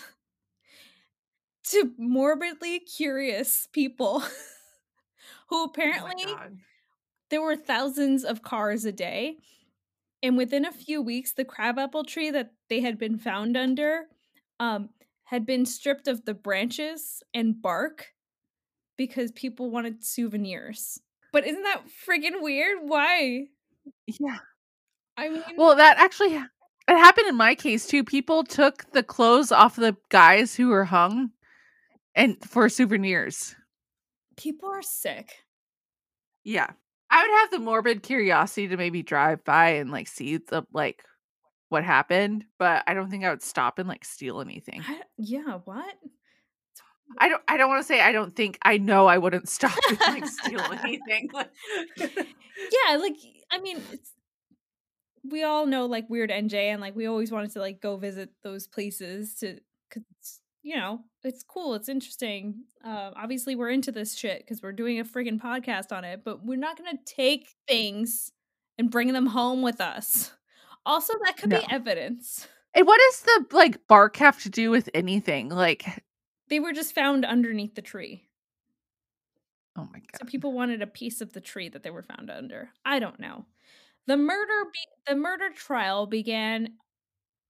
[1.64, 4.20] to morbidly curious people
[5.48, 6.58] who Oh apparently God.
[7.30, 9.36] there were thousands of cars a day.
[10.22, 14.04] And within a few weeks, the crabapple tree that they had been found under
[14.60, 14.90] um,
[15.32, 18.08] had been stripped of the branches and bark
[18.98, 21.00] because people wanted souvenirs.
[21.32, 22.78] But isn't that friggin' weird?
[22.82, 23.46] Why?
[24.06, 24.38] yeah
[25.16, 26.46] I mean, well that actually it
[26.86, 31.30] happened in my case too people took the clothes off the guys who were hung
[32.14, 33.56] and for souvenirs
[34.36, 35.32] people are sick.
[36.44, 36.70] Yeah.
[37.10, 41.04] I would have the morbid curiosity to maybe drive by and like see the like
[41.72, 44.82] what happened, but I don't think I would stop and like steal anything.
[44.86, 45.94] I, yeah, what?
[47.18, 49.76] I don't I don't want to say I don't think I know I wouldn't stop
[49.88, 51.30] and like steal anything.
[52.70, 53.16] Yeah, like
[53.50, 54.12] I mean, it's
[55.24, 58.30] we all know like weird NJ, and like we always wanted to like go visit
[58.44, 59.58] those places to
[59.88, 60.04] because
[60.62, 62.64] you know it's cool, it's interesting.
[62.84, 66.44] Uh, obviously, we're into this shit because we're doing a friggin' podcast on it, but
[66.44, 68.30] we're not gonna take things
[68.78, 70.32] and bring them home with us.
[70.84, 71.60] Also, that could No.
[71.60, 72.48] be evidence.
[72.74, 75.48] and what does the like bark have to do with anything?
[75.48, 75.84] Like
[76.48, 78.28] They were just found underneath the tree.
[79.76, 80.18] oh my god.
[80.20, 82.70] So people wanted a piece of the tree that they were found under.
[82.84, 83.46] I don't know.
[84.06, 86.74] The murder be- the murder trial began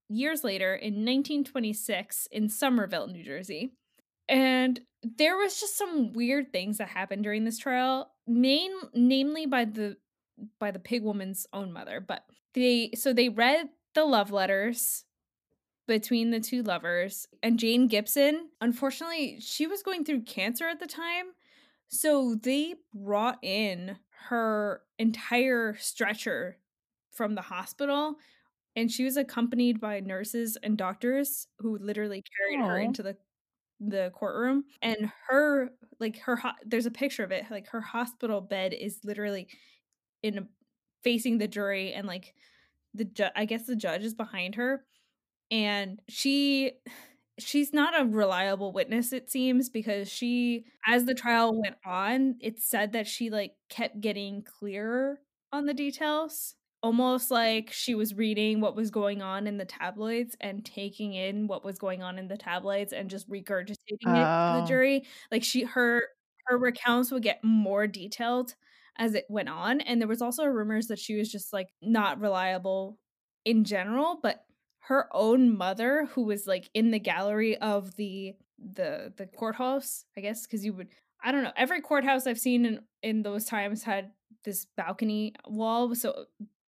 [0.08, 3.72] years later in 1926 in Somerville, New Jersey.
[4.28, 9.64] And there was just some weird things that happened during this trial, main namely by
[9.64, 9.96] the
[10.58, 12.24] by the pig woman's own mother, but
[12.54, 15.04] they so they read the love letters
[15.86, 20.86] between the two lovers and Jane Gibson, unfortunately, she was going through cancer at the
[20.86, 21.26] time.
[21.88, 23.96] So they brought in
[24.28, 26.56] her entire stretcher
[27.10, 28.16] from the hospital
[28.74, 33.16] and she was accompanied by nurses and doctors who literally carried her into the
[33.84, 38.40] the courtroom and her like her ho- there's a picture of it like her hospital
[38.40, 39.48] bed is literally
[40.22, 40.48] in
[41.02, 42.34] facing the jury and like
[42.94, 44.84] the ju- I guess the judge is behind her
[45.50, 46.72] and she
[47.38, 52.60] she's not a reliable witness it seems because she as the trial went on it
[52.60, 55.20] said that she like kept getting clearer
[55.52, 60.36] on the details almost like she was reading what was going on in the tabloids
[60.40, 63.76] and taking in what was going on in the tabloids and just regurgitating
[64.16, 64.66] it to the Oh.
[64.66, 66.02] jury like she her
[66.46, 68.54] her recounts would get more detailed
[68.98, 72.20] as it went on and there was also rumors that she was just like not
[72.20, 72.98] reliable
[73.44, 74.44] in general but
[74.80, 78.34] her own mother who was like in the gallery of the
[78.74, 80.88] the the courthouse i guess because you would
[81.24, 84.10] i don't know every courthouse i've seen in in those times had
[84.44, 86.26] this balcony wall so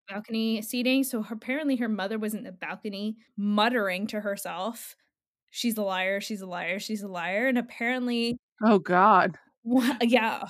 [0.09, 4.97] balcony seating so her, apparently her mother was in the balcony muttering to herself
[5.51, 9.39] she's a liar she's a liar she's a liar and apparently Oh God.
[10.03, 10.45] Yeah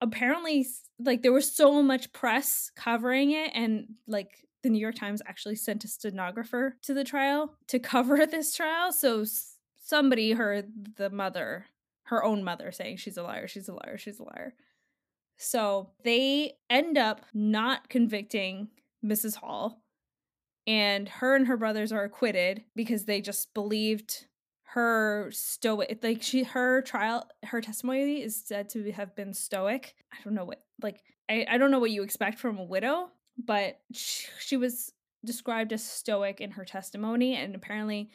[0.00, 0.66] apparently
[0.98, 5.56] like there was so much press covering it and like the new york times actually
[5.56, 9.24] sent a stenographer to the trial to cover this trial so
[9.82, 11.66] somebody heard the mother
[12.04, 14.54] her own mother saying she's a liar she's a liar she's a liar.
[15.42, 18.68] So they end up not convicting
[19.04, 19.82] mrs hall
[20.66, 24.26] and her and her brothers are acquitted because they just believed
[24.72, 29.96] her stoic like she her trial her testimony is said to have been stoic.
[30.12, 33.10] I don't know what like i, I don't know what you expect from a widow
[33.36, 34.92] but she, she was
[35.24, 38.10] described as stoic in her testimony and apparently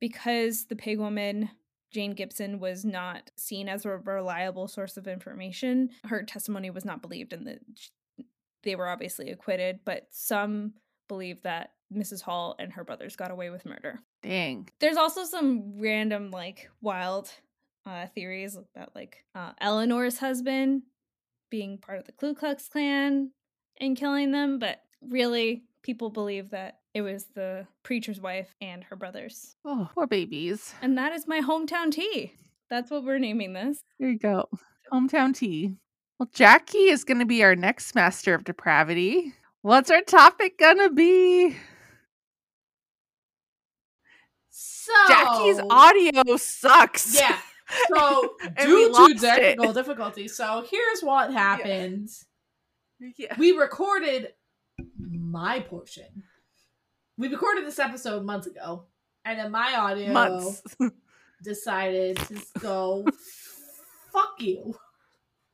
[0.00, 1.50] because the pig woman
[1.90, 7.02] jane gibson was not seen as a reliable source of information her testimony was not
[7.02, 7.60] believed and that
[8.62, 10.72] they were obviously acquitted but some
[11.06, 14.68] believe that mrs hall and her brothers got away with murder Dang.
[14.80, 17.30] there's also some random like wild
[17.86, 20.82] uh theories about like uh eleanor's husband
[21.50, 23.30] being part of the ku klux klan
[23.80, 28.96] and killing them but really people believe that it was the preacher's wife and her
[28.96, 30.74] brothers Oh, poor babies.
[30.82, 32.32] and that is my hometown tea
[32.70, 34.48] that's what we're naming this There you go.
[34.90, 35.76] Hometown tea.
[36.18, 39.32] Well, Jackie is going to be our next master of depravity.
[39.62, 41.54] What's our topic gonna be?
[44.54, 47.18] So Jackie's audio sucks.
[47.18, 47.38] Yeah.
[47.88, 49.20] So due to lost it.
[49.20, 52.10] technical difficulties, so here's what happened.
[53.16, 53.34] Yeah.
[53.38, 54.34] We recorded
[54.98, 56.24] my portion.
[57.16, 58.84] We recorded this episode months ago,
[59.24, 60.62] and then my audio Months.
[61.42, 63.04] decided to go
[64.12, 64.74] fuck you.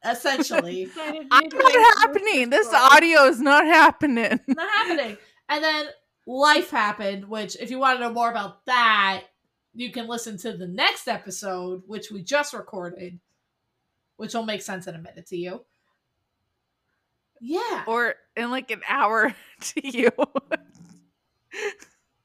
[0.04, 0.88] Essentially.
[1.30, 2.50] I'm not happening.
[2.50, 4.40] This audio is not happening.
[4.46, 5.16] not happening.
[5.48, 5.86] And then
[6.28, 9.24] life happened, which if you want to know more about that,
[9.74, 13.18] you can listen to the next episode, which we just recorded,
[14.18, 15.64] which will make sense in a minute to you.
[17.40, 17.84] Yeah.
[17.86, 20.10] Or in like an hour to you.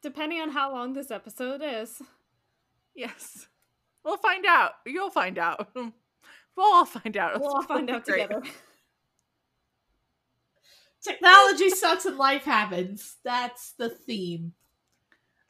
[0.01, 2.01] depending on how long this episode is
[2.93, 3.47] yes.
[4.03, 4.71] We'll find out.
[4.85, 5.69] You'll find out.
[6.55, 7.41] We'll all find out.
[7.41, 8.43] we'll all find out together
[11.03, 13.17] Technology sucks and life happens.
[13.23, 14.53] That's the theme.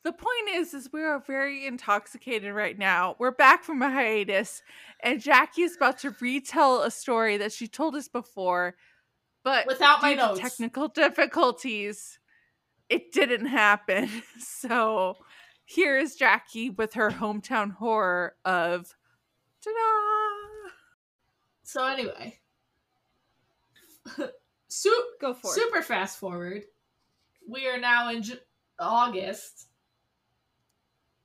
[0.04, 3.16] The point is, is we are very intoxicated right now.
[3.20, 4.62] We're back from a hiatus,
[5.02, 8.76] and Jackie is about to retell a story that she told us before,
[9.46, 10.42] but Without my notes.
[10.42, 12.20] technical difficulties,
[12.90, 14.10] it didn't happen.
[14.40, 15.18] So
[15.66, 18.94] here is Jackie with her hometown horror of
[19.64, 20.70] ta-da!
[21.64, 22.40] So anyway.
[24.74, 26.64] Su- go for it super fast forward.
[27.48, 28.24] We are now in
[28.80, 29.68] August.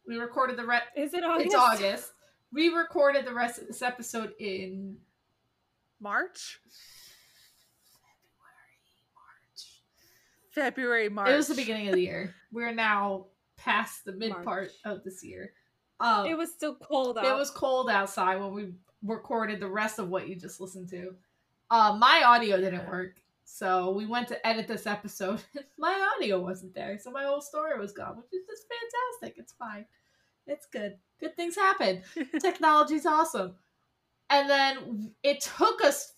[0.07, 0.85] We recorded the rest.
[0.95, 2.13] is it august It's August.
[2.53, 4.99] We recorded the rest of this episode in
[5.99, 6.61] March,
[7.91, 9.81] February, March.
[10.51, 11.31] February, March.
[11.31, 12.35] It was the beginning of the year.
[12.53, 14.45] We're now past the mid March.
[14.45, 15.53] part of this year.
[16.01, 19.99] Um, it was still cold out it was cold outside when we recorded the rest
[19.99, 21.15] of what you just listened to.
[21.71, 23.17] Uh, my audio didn't work,
[23.51, 25.43] so we went to edit this episode.
[25.79, 29.41] my audio wasn't there, so my whole story was gone, which is just fantastic.
[29.41, 29.87] It's fine.
[30.47, 30.99] It's good.
[31.19, 32.03] Good things happen.
[32.41, 33.55] Technology's awesome.
[34.29, 36.13] And then it took us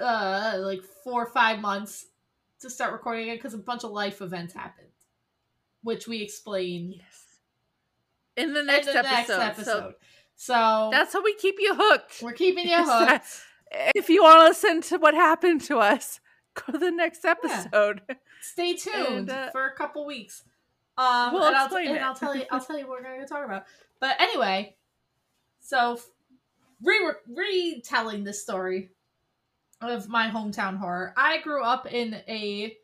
[0.00, 2.06] uh, like four or five months
[2.60, 4.88] to start recording it because a bunch of life events happened,
[5.82, 7.38] which we explain yes.
[8.36, 9.08] In the in next, the episode.
[9.08, 9.94] next So episode.
[10.36, 12.20] So, that's how we keep you hooked.
[12.22, 13.44] we're keeping you hooked.
[13.94, 16.20] If you want to listen to what happened to us,
[16.54, 18.02] go to the next episode.
[18.40, 20.42] Stay tuned And, uh, for a couple weeks.
[20.98, 21.98] Um, we'll and, I'll, and.
[21.98, 22.44] I'll tell you.
[22.50, 23.64] I'll tell you what we're going to talk about.
[24.00, 24.76] But anyway,
[25.60, 25.98] so
[26.82, 26.98] re
[27.28, 28.90] retelling this story
[29.80, 31.14] of my hometown horror.
[31.16, 32.76] I grew up in a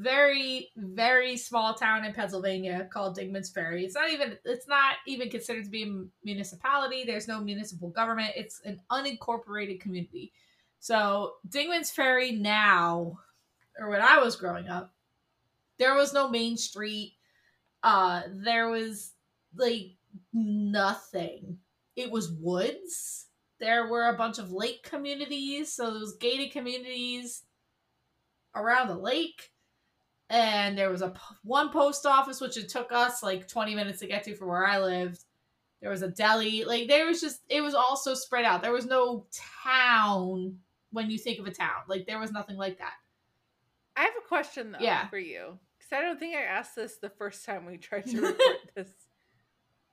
[0.00, 3.84] very very small town in Pennsylvania called Dingman's Ferry.
[3.84, 7.04] It's not even it's not even considered to be a municipality.
[7.04, 8.32] There's no municipal government.
[8.34, 10.32] It's an unincorporated community.
[10.78, 13.18] So Dingman's Ferry now,
[13.78, 14.94] or when I was growing up,
[15.78, 17.14] there was no main street.
[17.82, 19.12] Uh, there was
[19.54, 19.96] like
[20.32, 21.58] nothing.
[21.96, 23.26] It was woods.
[23.58, 27.42] There were a bunch of lake communities, so those gated communities
[28.54, 29.49] around the lake.
[30.30, 31.12] And there was a
[31.42, 34.64] one post office which it took us like 20 minutes to get to from where
[34.66, 35.24] I lived.
[35.82, 36.64] There was a deli.
[36.64, 38.62] Like there was just it was all so spread out.
[38.62, 39.26] There was no
[39.64, 40.58] town
[40.92, 41.82] when you think of a town.
[41.88, 42.94] Like there was nothing like that.
[43.96, 45.08] I have a question though Yeah.
[45.08, 45.58] for you.
[45.78, 48.88] Because I don't think I asked this the first time we tried to record this.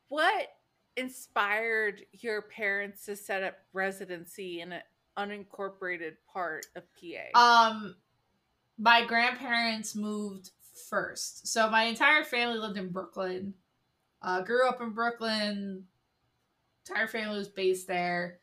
[0.09, 0.47] What
[0.95, 4.81] inspired your parents to set up residency in an
[5.17, 7.39] unincorporated part of PA?
[7.71, 7.95] Um,
[8.77, 10.51] my grandparents moved
[10.89, 13.53] first, so my entire family lived in Brooklyn.
[14.21, 15.83] Uh, grew up in Brooklyn.
[16.87, 18.39] Entire family was based there,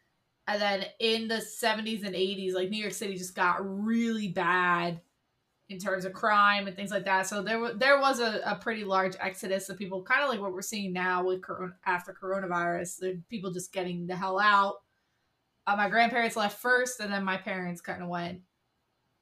[0.46, 5.00] and then in the seventies and eighties, like New York City just got really bad
[5.70, 7.26] in terms of crime and things like that.
[7.26, 10.52] So there there was a, a pretty large exodus of people, kind of like what
[10.52, 13.22] we're seeing now with corona, after coronavirus.
[13.30, 14.82] People just getting the hell out.
[15.66, 18.42] Uh, my grandparents left first, and then my parents kind of went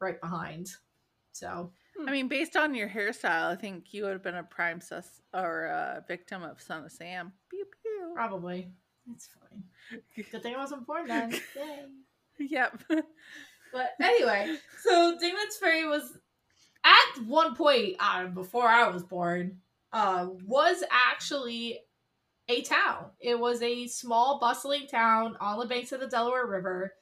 [0.01, 0.69] right behind.
[1.33, 1.72] So
[2.07, 5.20] I mean, based on your hairstyle, I think you would have been a prime sus
[5.35, 7.33] or a victim of Son of Sam.
[7.51, 8.12] Pew pew.
[8.14, 8.68] probably
[9.11, 9.62] it's fine.
[10.30, 11.33] Good thing I wasn't born then.
[11.57, 12.47] Yay.
[12.49, 12.83] Yep.
[13.72, 16.18] But anyway, so Dingman's Ferry was
[16.85, 19.59] at one point uh, before I was born,
[19.93, 21.80] uh, was actually
[22.49, 23.07] a town.
[23.18, 26.93] It was a small, bustling town on the banks of the Delaware River.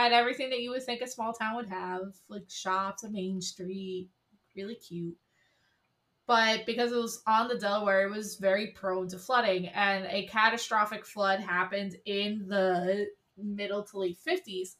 [0.00, 3.42] Had everything that you would think a small town would have, like shops, a main
[3.42, 4.08] street,
[4.56, 5.14] really cute.
[6.26, 10.26] But because it was on the Delaware, it was very prone to flooding, and a
[10.28, 14.76] catastrophic flood happened in the middle to late 50s.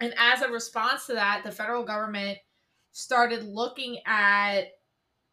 [0.00, 2.38] And as a response to that, the federal government
[2.92, 4.68] started looking at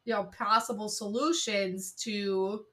[0.04, 2.66] you know possible solutions to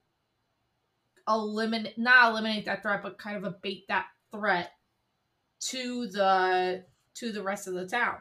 [1.29, 4.73] eliminate not eliminate that threat, but kind of abate that threat
[5.69, 6.85] to the
[7.15, 8.17] to the rest of the town.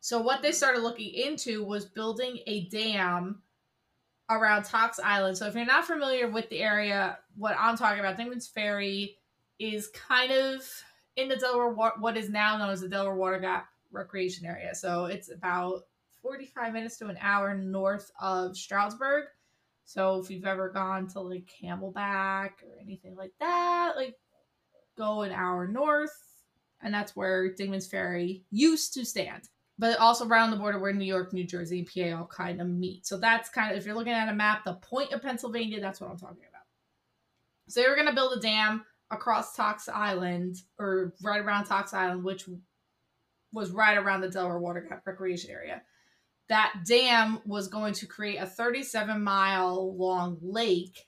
[0.00, 3.42] So what they started looking into was building a dam
[4.30, 5.36] around Tocks Island.
[5.36, 9.16] So if you're not familiar with the area, what I'm talking about, Dingman's Ferry
[9.58, 10.64] is kind of
[11.16, 14.74] in the Delaware, what is now known as the Delaware Water Gap Recreation Area.
[14.74, 15.82] So it's about
[16.22, 19.24] 45 minutes to an hour north of Stroudsburg.
[19.84, 24.16] So if you've ever gone to like Camelback or anything like that, like
[24.96, 26.31] go an hour north,
[26.82, 29.48] and that's where Dingman's Ferry used to stand.
[29.78, 32.68] But also around the border where New York, New Jersey, and PA all kind of
[32.68, 33.06] meet.
[33.06, 36.00] So that's kind of if you're looking at a map, the point of Pennsylvania, that's
[36.00, 36.62] what I'm talking about.
[37.68, 42.24] So they were gonna build a dam across Tocks Island, or right around Tocks Island,
[42.24, 42.48] which
[43.52, 45.82] was right around the Delaware Water Gap Recreation Area.
[46.48, 51.06] That dam was going to create a 37 mile long lake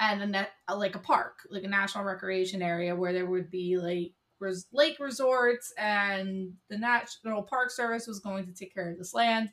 [0.00, 3.78] and a net, like a park, like a national recreation area where there would be
[3.78, 8.98] like res- lake resorts, and the National Park Service was going to take care of
[8.98, 9.50] this land.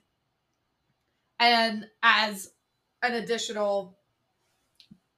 [1.40, 2.52] And as
[3.02, 3.98] an additional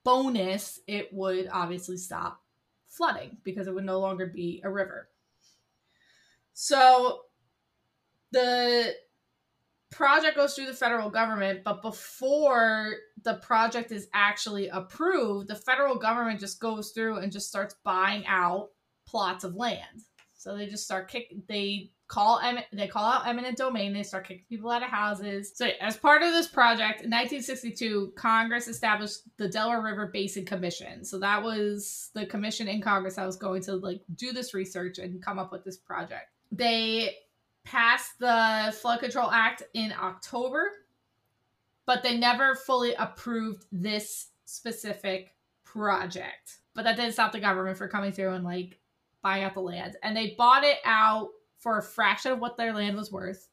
[0.03, 2.41] bonus, it would obviously stop
[2.87, 5.09] flooding because it would no longer be a river.
[6.53, 7.21] So
[8.31, 8.93] the
[9.91, 15.95] project goes through the federal government, but before the project is actually approved, the federal
[15.95, 18.69] government just goes through and just starts buying out
[19.05, 20.03] plots of land.
[20.35, 22.41] So they just start kick they call
[22.71, 25.51] they call out eminent domain, they start kicking people out of houses.
[25.55, 31.05] So as part of this project, in 1962, Congress established the Delaware River Basin Commission.
[31.05, 34.99] So that was the commission in Congress that was going to like do this research
[34.99, 36.29] and come up with this project.
[36.51, 37.15] They
[37.63, 40.71] passed the Flood Control Act in October,
[41.85, 45.33] but they never fully approved this specific
[45.63, 46.59] project.
[46.75, 48.79] But that didn't stop the government from coming through and like
[49.23, 49.95] buying out the land.
[50.03, 53.47] And they bought it out for a fraction of what their land was worth.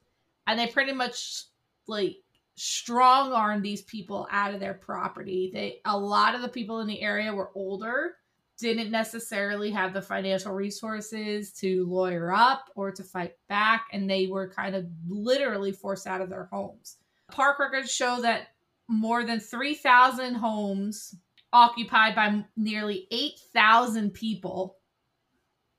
[0.47, 1.45] And they pretty much
[1.87, 2.17] like
[2.57, 5.51] strong armed these people out of their property.
[5.55, 8.17] They a lot of the people in the area were older
[8.61, 14.27] didn't necessarily have the financial resources to lawyer up or to fight back, and they
[14.27, 16.99] were kind of literally forced out of their homes.
[17.31, 18.49] Park records show that
[18.87, 21.15] more than 3,000 homes
[21.53, 24.77] occupied by nearly 8,000 people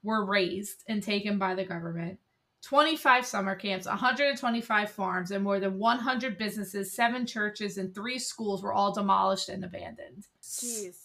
[0.04, 2.20] were raised and taken by the government.
[2.64, 8.62] 25 summer camps, 125 farms, and more than 100 businesses, seven churches, and three schools
[8.62, 10.26] were all demolished and abandoned.
[10.44, 10.96] Jeez.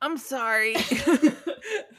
[0.00, 0.74] I'm sorry.
[0.74, 1.34] but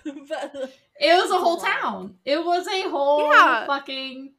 [1.00, 1.82] It was a whole That's a lot.
[1.82, 2.16] town.
[2.24, 3.66] It was a whole Yeah.
[3.66, 4.34] fucking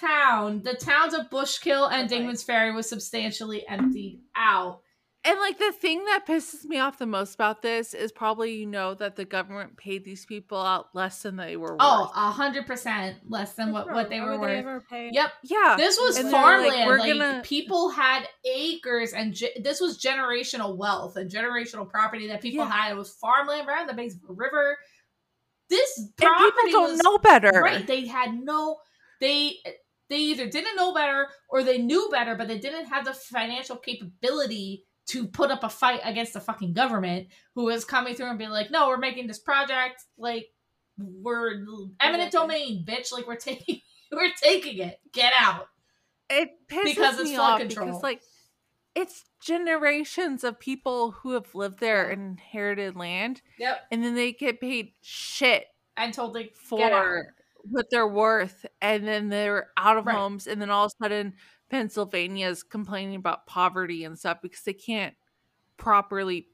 [0.00, 0.62] town.
[0.62, 2.22] The towns of Bushkill and Okay.
[2.24, 4.80] Dingman's Ferry was substantially emptied out.
[5.22, 8.64] And like the thing that pisses me off the most about this is probably you
[8.66, 12.10] know that the government paid these people out less than they were oh, worth.
[12.14, 14.66] Oh, a hundred percent less than what, what they were would they worth.
[14.66, 15.10] ever pay?
[15.12, 15.30] Yep.
[15.44, 15.74] yeah.
[15.76, 16.86] This was And they're like, farmland.
[16.86, 22.28] "We're Like, gonna-" people had acres, and ge- this was generational wealth and generational property
[22.28, 22.70] that people Yeah.
[22.72, 22.92] had.
[22.92, 24.78] It was farmland around the base of a river.
[25.68, 27.60] This and people don't was know better.
[27.60, 27.86] right.
[27.86, 28.78] They had no.
[29.20, 29.56] They
[30.08, 33.76] they either didn't know better or they knew better, but they didn't have the financial
[33.76, 38.38] capability to put up a fight against the fucking government who is coming through and
[38.38, 40.48] being like, "No, we're making this project like
[40.98, 41.64] we're
[42.00, 43.12] eminent domain, bitch.
[43.12, 43.80] Like we're taking
[44.12, 44.98] we're taking it.
[45.12, 45.68] Get out."
[46.28, 47.86] It pisses Because it's me off control.
[47.86, 48.22] because like
[48.94, 53.80] it's generations of people who have lived there and inherited land Yep.
[53.90, 57.34] and then they get paid shit And told like for
[57.64, 60.16] what they're worth and then they're out of Right.
[60.16, 61.34] homes and then all of a sudden
[61.70, 65.14] Pennsylvania is complaining about poverty and stuff because they can't
[65.76, 66.48] properly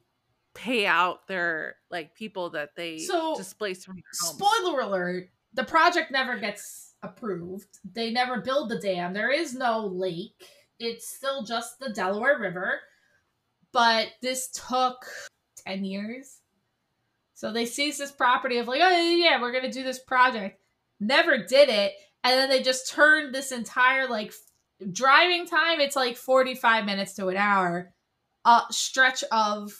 [0.54, 4.38] pay out their like people that they So, displaced from their homes.
[4.38, 7.78] Spoiler alert: the project never gets approved.
[7.92, 9.12] They never build the dam.
[9.12, 10.42] There is no lake.
[10.78, 12.80] It's still just the Delaware River.
[13.72, 15.04] But this took
[15.64, 16.40] ten years.
[17.34, 20.60] So they seized this property of like, oh yeah, we're gonna do this project.
[21.00, 21.92] Never did it,
[22.24, 25.80] and then they just turned this entire like f- driving time.
[25.80, 27.92] It's like forty five minutes to an hour,
[28.44, 29.72] uh, stretch of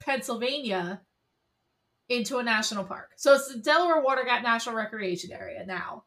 [0.00, 1.02] Pennsylvania
[2.08, 3.10] into a national park.
[3.16, 6.04] So it's the Delaware Water Gap National Recreation Area now.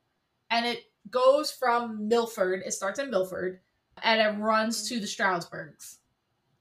[0.50, 0.80] And it
[1.10, 3.60] goes from Milford, it starts in Milford,
[4.02, 5.98] and it runs to the Stroudsburgs.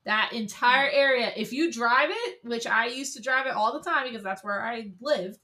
[0.04, 3.84] That entire area, if you drive it, which I used to drive it all the
[3.84, 5.38] time because that's where I lived,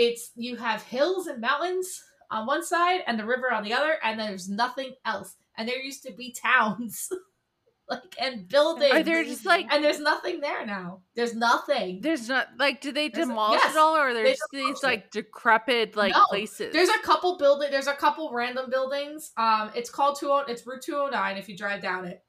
[0.00, 3.96] it's you have hills and mountains on one side and the river on the other,
[4.02, 5.36] and there's nothing else.
[5.58, 7.10] And there used to be towns.
[7.90, 8.92] like and buildings.
[8.92, 11.00] Are there just like and there's nothing there now.
[11.16, 12.00] There's nothing.
[12.00, 15.96] there's not like do they There's- demolish yes, it all or there's these like decrepit
[15.96, 16.72] like No, places?
[16.72, 17.68] There's a couple building.
[17.70, 19.32] There's a couple random buildings.
[19.36, 20.32] Um, it's called two.
[20.46, 21.36] It's Route two hundred nine.
[21.36, 22.22] If you drive down it,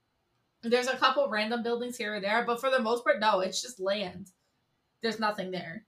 [0.63, 3.39] there's a couple random buildings here or there, but for the most part, no.
[3.41, 4.32] It's just land.
[5.03, 5.86] There's nothing there.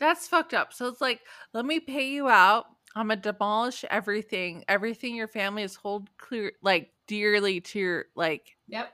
[0.00, 0.72] That's fucked up.
[0.72, 1.20] So it's like,
[1.52, 2.66] let me pay you out.
[2.94, 8.56] I'm gonna demolish everything, everything your family has hold clear, like dearly to your like
[8.68, 8.92] Yep.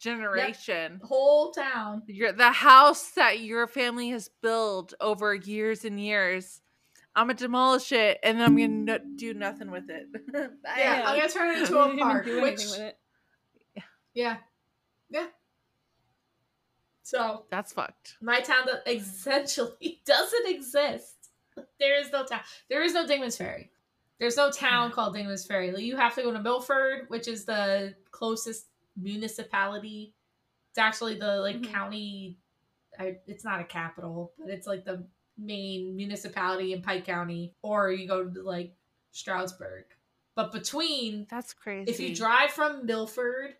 [0.00, 1.00] generation.
[1.04, 2.02] Whole town.
[2.06, 6.60] Your the house that your family has built over years and years.
[7.14, 8.68] I'm gonna demolish it, and then I'm gonna
[8.98, 10.06] no- do nothing with it.
[10.76, 12.26] Yeah, I'm gonna turn it into a park.
[12.26, 12.64] Which,
[14.14, 14.36] yeah,
[15.10, 15.26] yeah.
[17.08, 18.18] So That's fucked.
[18.20, 21.14] my town that essentially doesn't exist.
[21.80, 22.40] There is no town.
[22.70, 23.70] There is no Dingman's Ferry.
[24.20, 25.74] There's no town called Dingman's Ferry.
[25.82, 30.12] You have to go to Milford, which is the closest municipality.
[30.70, 31.72] It's actually the like Mhm.
[31.72, 32.38] county.
[32.98, 35.04] I, it's not a capital, but it's like the
[35.36, 37.54] main municipality in Pike County.
[37.62, 38.76] Or you go to like
[39.12, 39.84] Stroudsburg.
[40.36, 41.90] But between That's crazy.
[41.90, 43.54] if you drive from Milford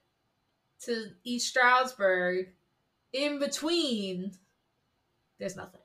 [0.84, 2.52] to East Stroudsburg,
[3.12, 4.32] in between,
[5.38, 5.80] there's nothing.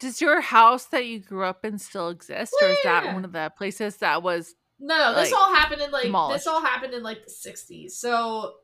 [0.00, 3.14] Does your house that you grew up in still exist, or is that Yeah.
[3.14, 6.40] one of the places that was no, no, this Like, all happened in like demolished.
[6.40, 7.92] this all happened in like the '60s.
[7.92, 8.56] So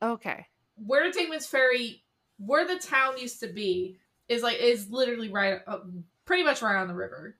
[0.00, 0.46] okay?
[0.76, 2.02] where Dingman's Ferry,
[2.38, 3.98] where the town used to be,
[4.28, 5.80] is like is literally right, uh,
[6.24, 7.36] pretty much right on the river.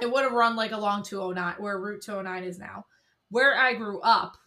[0.00, 2.86] It would have run like along 209, where Route 209 is now.
[3.28, 4.38] Where I grew up,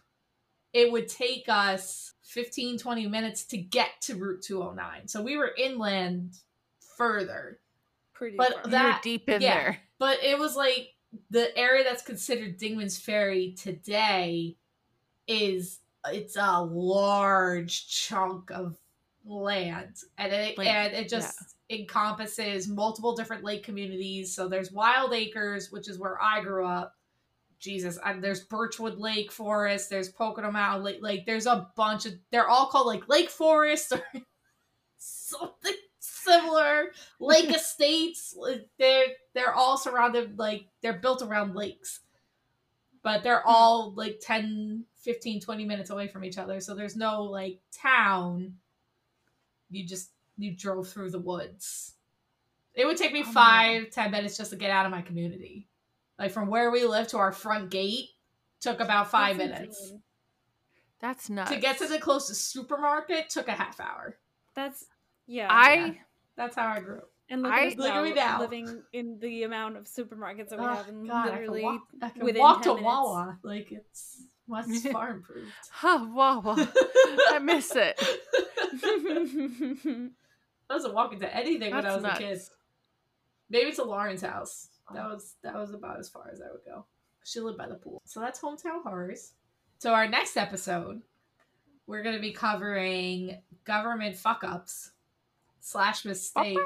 [0.72, 5.06] it would take us 15, 20 minutes to get to Route 209.
[5.08, 6.38] So we were inland
[6.96, 7.60] further.
[8.12, 8.66] Pretty But far.
[8.68, 9.54] that- You're deep in yeah.
[9.54, 9.78] there.
[9.98, 10.94] But it was like
[11.30, 14.56] the area that's considered Dingman's Ferry today
[15.26, 18.76] is it's a large chunk of
[19.24, 24.34] land and it Like, and it just encompasses multiple different lake communities.
[24.34, 26.96] So there's Wild Acres, which is where I grew up.
[27.64, 32.12] Jesus, and there's Birchwood Lake Forest, there's Pocono Mountain Lake, like there's a bunch of
[32.30, 34.02] they're all called like Lake Forest or
[34.98, 36.92] something similar.
[37.18, 38.36] Lake Estates,
[38.78, 42.00] they're they're all surrounded like they're built around lakes.
[43.02, 43.50] But they're mm-hmm.
[43.50, 46.60] all like 10, 15, 20 minutes away from each other.
[46.60, 48.54] So there's no like town.
[49.70, 51.94] You just you drove through the woods.
[52.74, 55.68] It would take me Oh, five, ten minutes just to get out of my community.
[56.18, 58.10] Like from where we live to our front gate
[58.60, 59.80] took about five That's minutes.
[59.82, 60.02] insane.
[61.00, 61.50] That's nuts.
[61.50, 64.16] To get to the closest supermarket took a half hour.
[64.54, 64.86] That's
[65.26, 65.48] yeah.
[65.50, 65.92] I Yeah.
[66.36, 67.10] That's how I grew up.
[67.28, 68.40] and look, I- at Look at me now, now.
[68.40, 71.72] living in the amount of supermarkets that we Oh, have, and God, literally I can
[71.72, 72.84] walk, I can within walk 10 to minutes.
[72.84, 73.38] Wawa.
[73.42, 75.50] Like it's What's far improved?
[75.82, 76.42] Wow, wow.
[76.56, 77.98] I miss it.
[80.70, 82.30] I wasn't walking to anything when I was That's a kid.
[82.30, 82.50] nuts.
[83.50, 84.68] Maybe to Lauren's house.
[84.92, 86.84] That was that was about as far as I would go.
[87.24, 88.02] She lived by the pool.
[88.04, 89.32] So that's hometown horrors.
[89.78, 91.00] So our next episode,
[91.86, 94.90] we're gonna be covering government fuck ups
[95.60, 96.60] slash mistakes,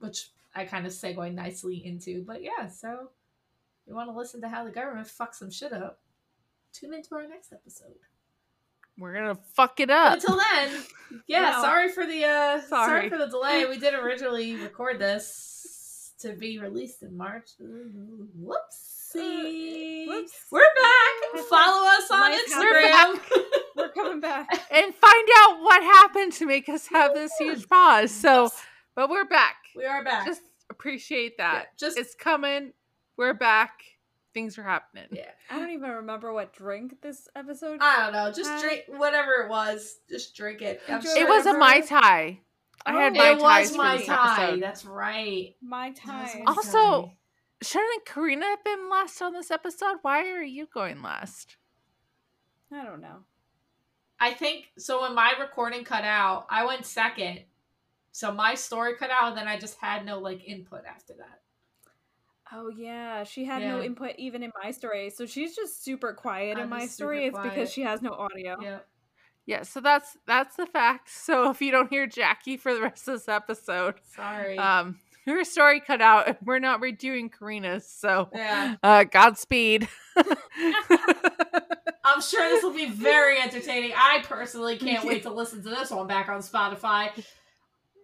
[0.00, 2.22] which I kind of segue nicely into.
[2.26, 3.10] But yeah, so
[3.82, 6.00] if you want to listen to how the government fucks some shit up,
[6.74, 7.94] tune into our next episode.
[8.98, 10.12] We're gonna fuck it But up.
[10.14, 10.82] until then,
[11.26, 11.62] yeah, Wow.
[11.62, 12.68] sorry for the uh sorry.
[12.68, 13.08] Sorry.
[13.08, 13.64] for the delay.
[13.64, 15.59] We did originally record this
[16.20, 17.50] to be released in March.
[17.60, 17.96] Whoopsie.
[20.06, 20.32] Uh, whoops.
[20.50, 21.44] We're back.
[21.48, 23.20] Follow us on Life Instagram.
[23.76, 24.48] We're coming back.
[24.70, 28.10] and find out what happened to make us have this huge pause.
[28.10, 28.50] So,
[28.94, 29.56] but we're back.
[29.74, 30.26] we are back.
[30.26, 31.78] Just appreciate Yeah, that.
[31.78, 32.72] just It's coming.
[33.16, 33.82] We're back.
[34.32, 35.06] Things are happening.
[35.10, 35.24] yeah.
[35.50, 37.78] I don't even remember what drink this episode.
[37.80, 38.30] I don't know.
[38.32, 38.60] Just Hi.
[38.60, 39.96] drink whatever it was.
[40.08, 40.80] Just drink it.
[40.88, 41.58] I'm Enjoy sure It was a.
[41.58, 42.38] Mai Tai.
[42.86, 43.18] I oh, had Oh.
[43.18, 44.42] Mai it Tais was for my this tie.
[44.44, 44.62] episode.
[44.62, 45.56] That's right.
[45.62, 46.44] My It was time.
[46.44, 47.16] my Also- tie.
[47.62, 49.98] Shouldn't Karina have been last on this episode?
[50.00, 51.58] Why are you going last?
[52.72, 53.24] I don't know.
[54.18, 55.02] I think so.
[55.02, 57.40] When my recording cut out, I went second.
[58.12, 61.40] So my story cut out, and then I just had no like input after that.
[62.52, 66.56] Oh yeah, she had no input even in my story, so she's just super quiet
[66.56, 67.26] I'm in my story.
[67.26, 68.56] It's because she has no audio.
[68.60, 68.78] Yeah.
[69.50, 71.10] Yeah, so that's that's the fact.
[71.10, 74.56] So if you don't hear Jackie for the rest of this episode, Sorry.
[74.56, 76.28] um, her story cut out.
[76.28, 78.76] and We're not redoing Karina's, so yeah.
[78.80, 79.88] uh, Godspeed.
[82.04, 83.92] I'm sure this will be very entertaining.
[83.96, 87.10] I personally can't wait to listen to this one back on Spotify.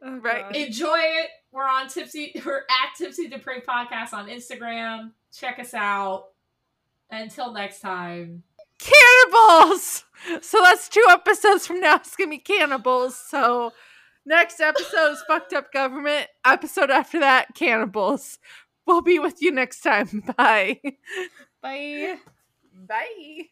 [0.04, 0.42] Oh, Right.
[0.42, 0.56] God.
[0.56, 1.28] Enjoy it.
[1.52, 2.40] We're on Tipsy.
[2.44, 5.12] We're at Tipsy Pray Podcast on Instagram.
[5.32, 6.26] Check us out.
[7.10, 8.42] Until next time.
[8.78, 10.02] Cannibals.
[10.42, 11.96] So that's two episodes from now.
[11.96, 13.16] It's gonna be cannibals.
[13.16, 13.70] So
[14.24, 16.26] next episode is fucked up government.
[16.44, 18.40] Episode after that, cannibals.
[18.86, 20.24] We'll be with you next time.
[20.36, 20.80] Bye.
[21.62, 22.16] Bye.
[22.74, 23.50] Bye.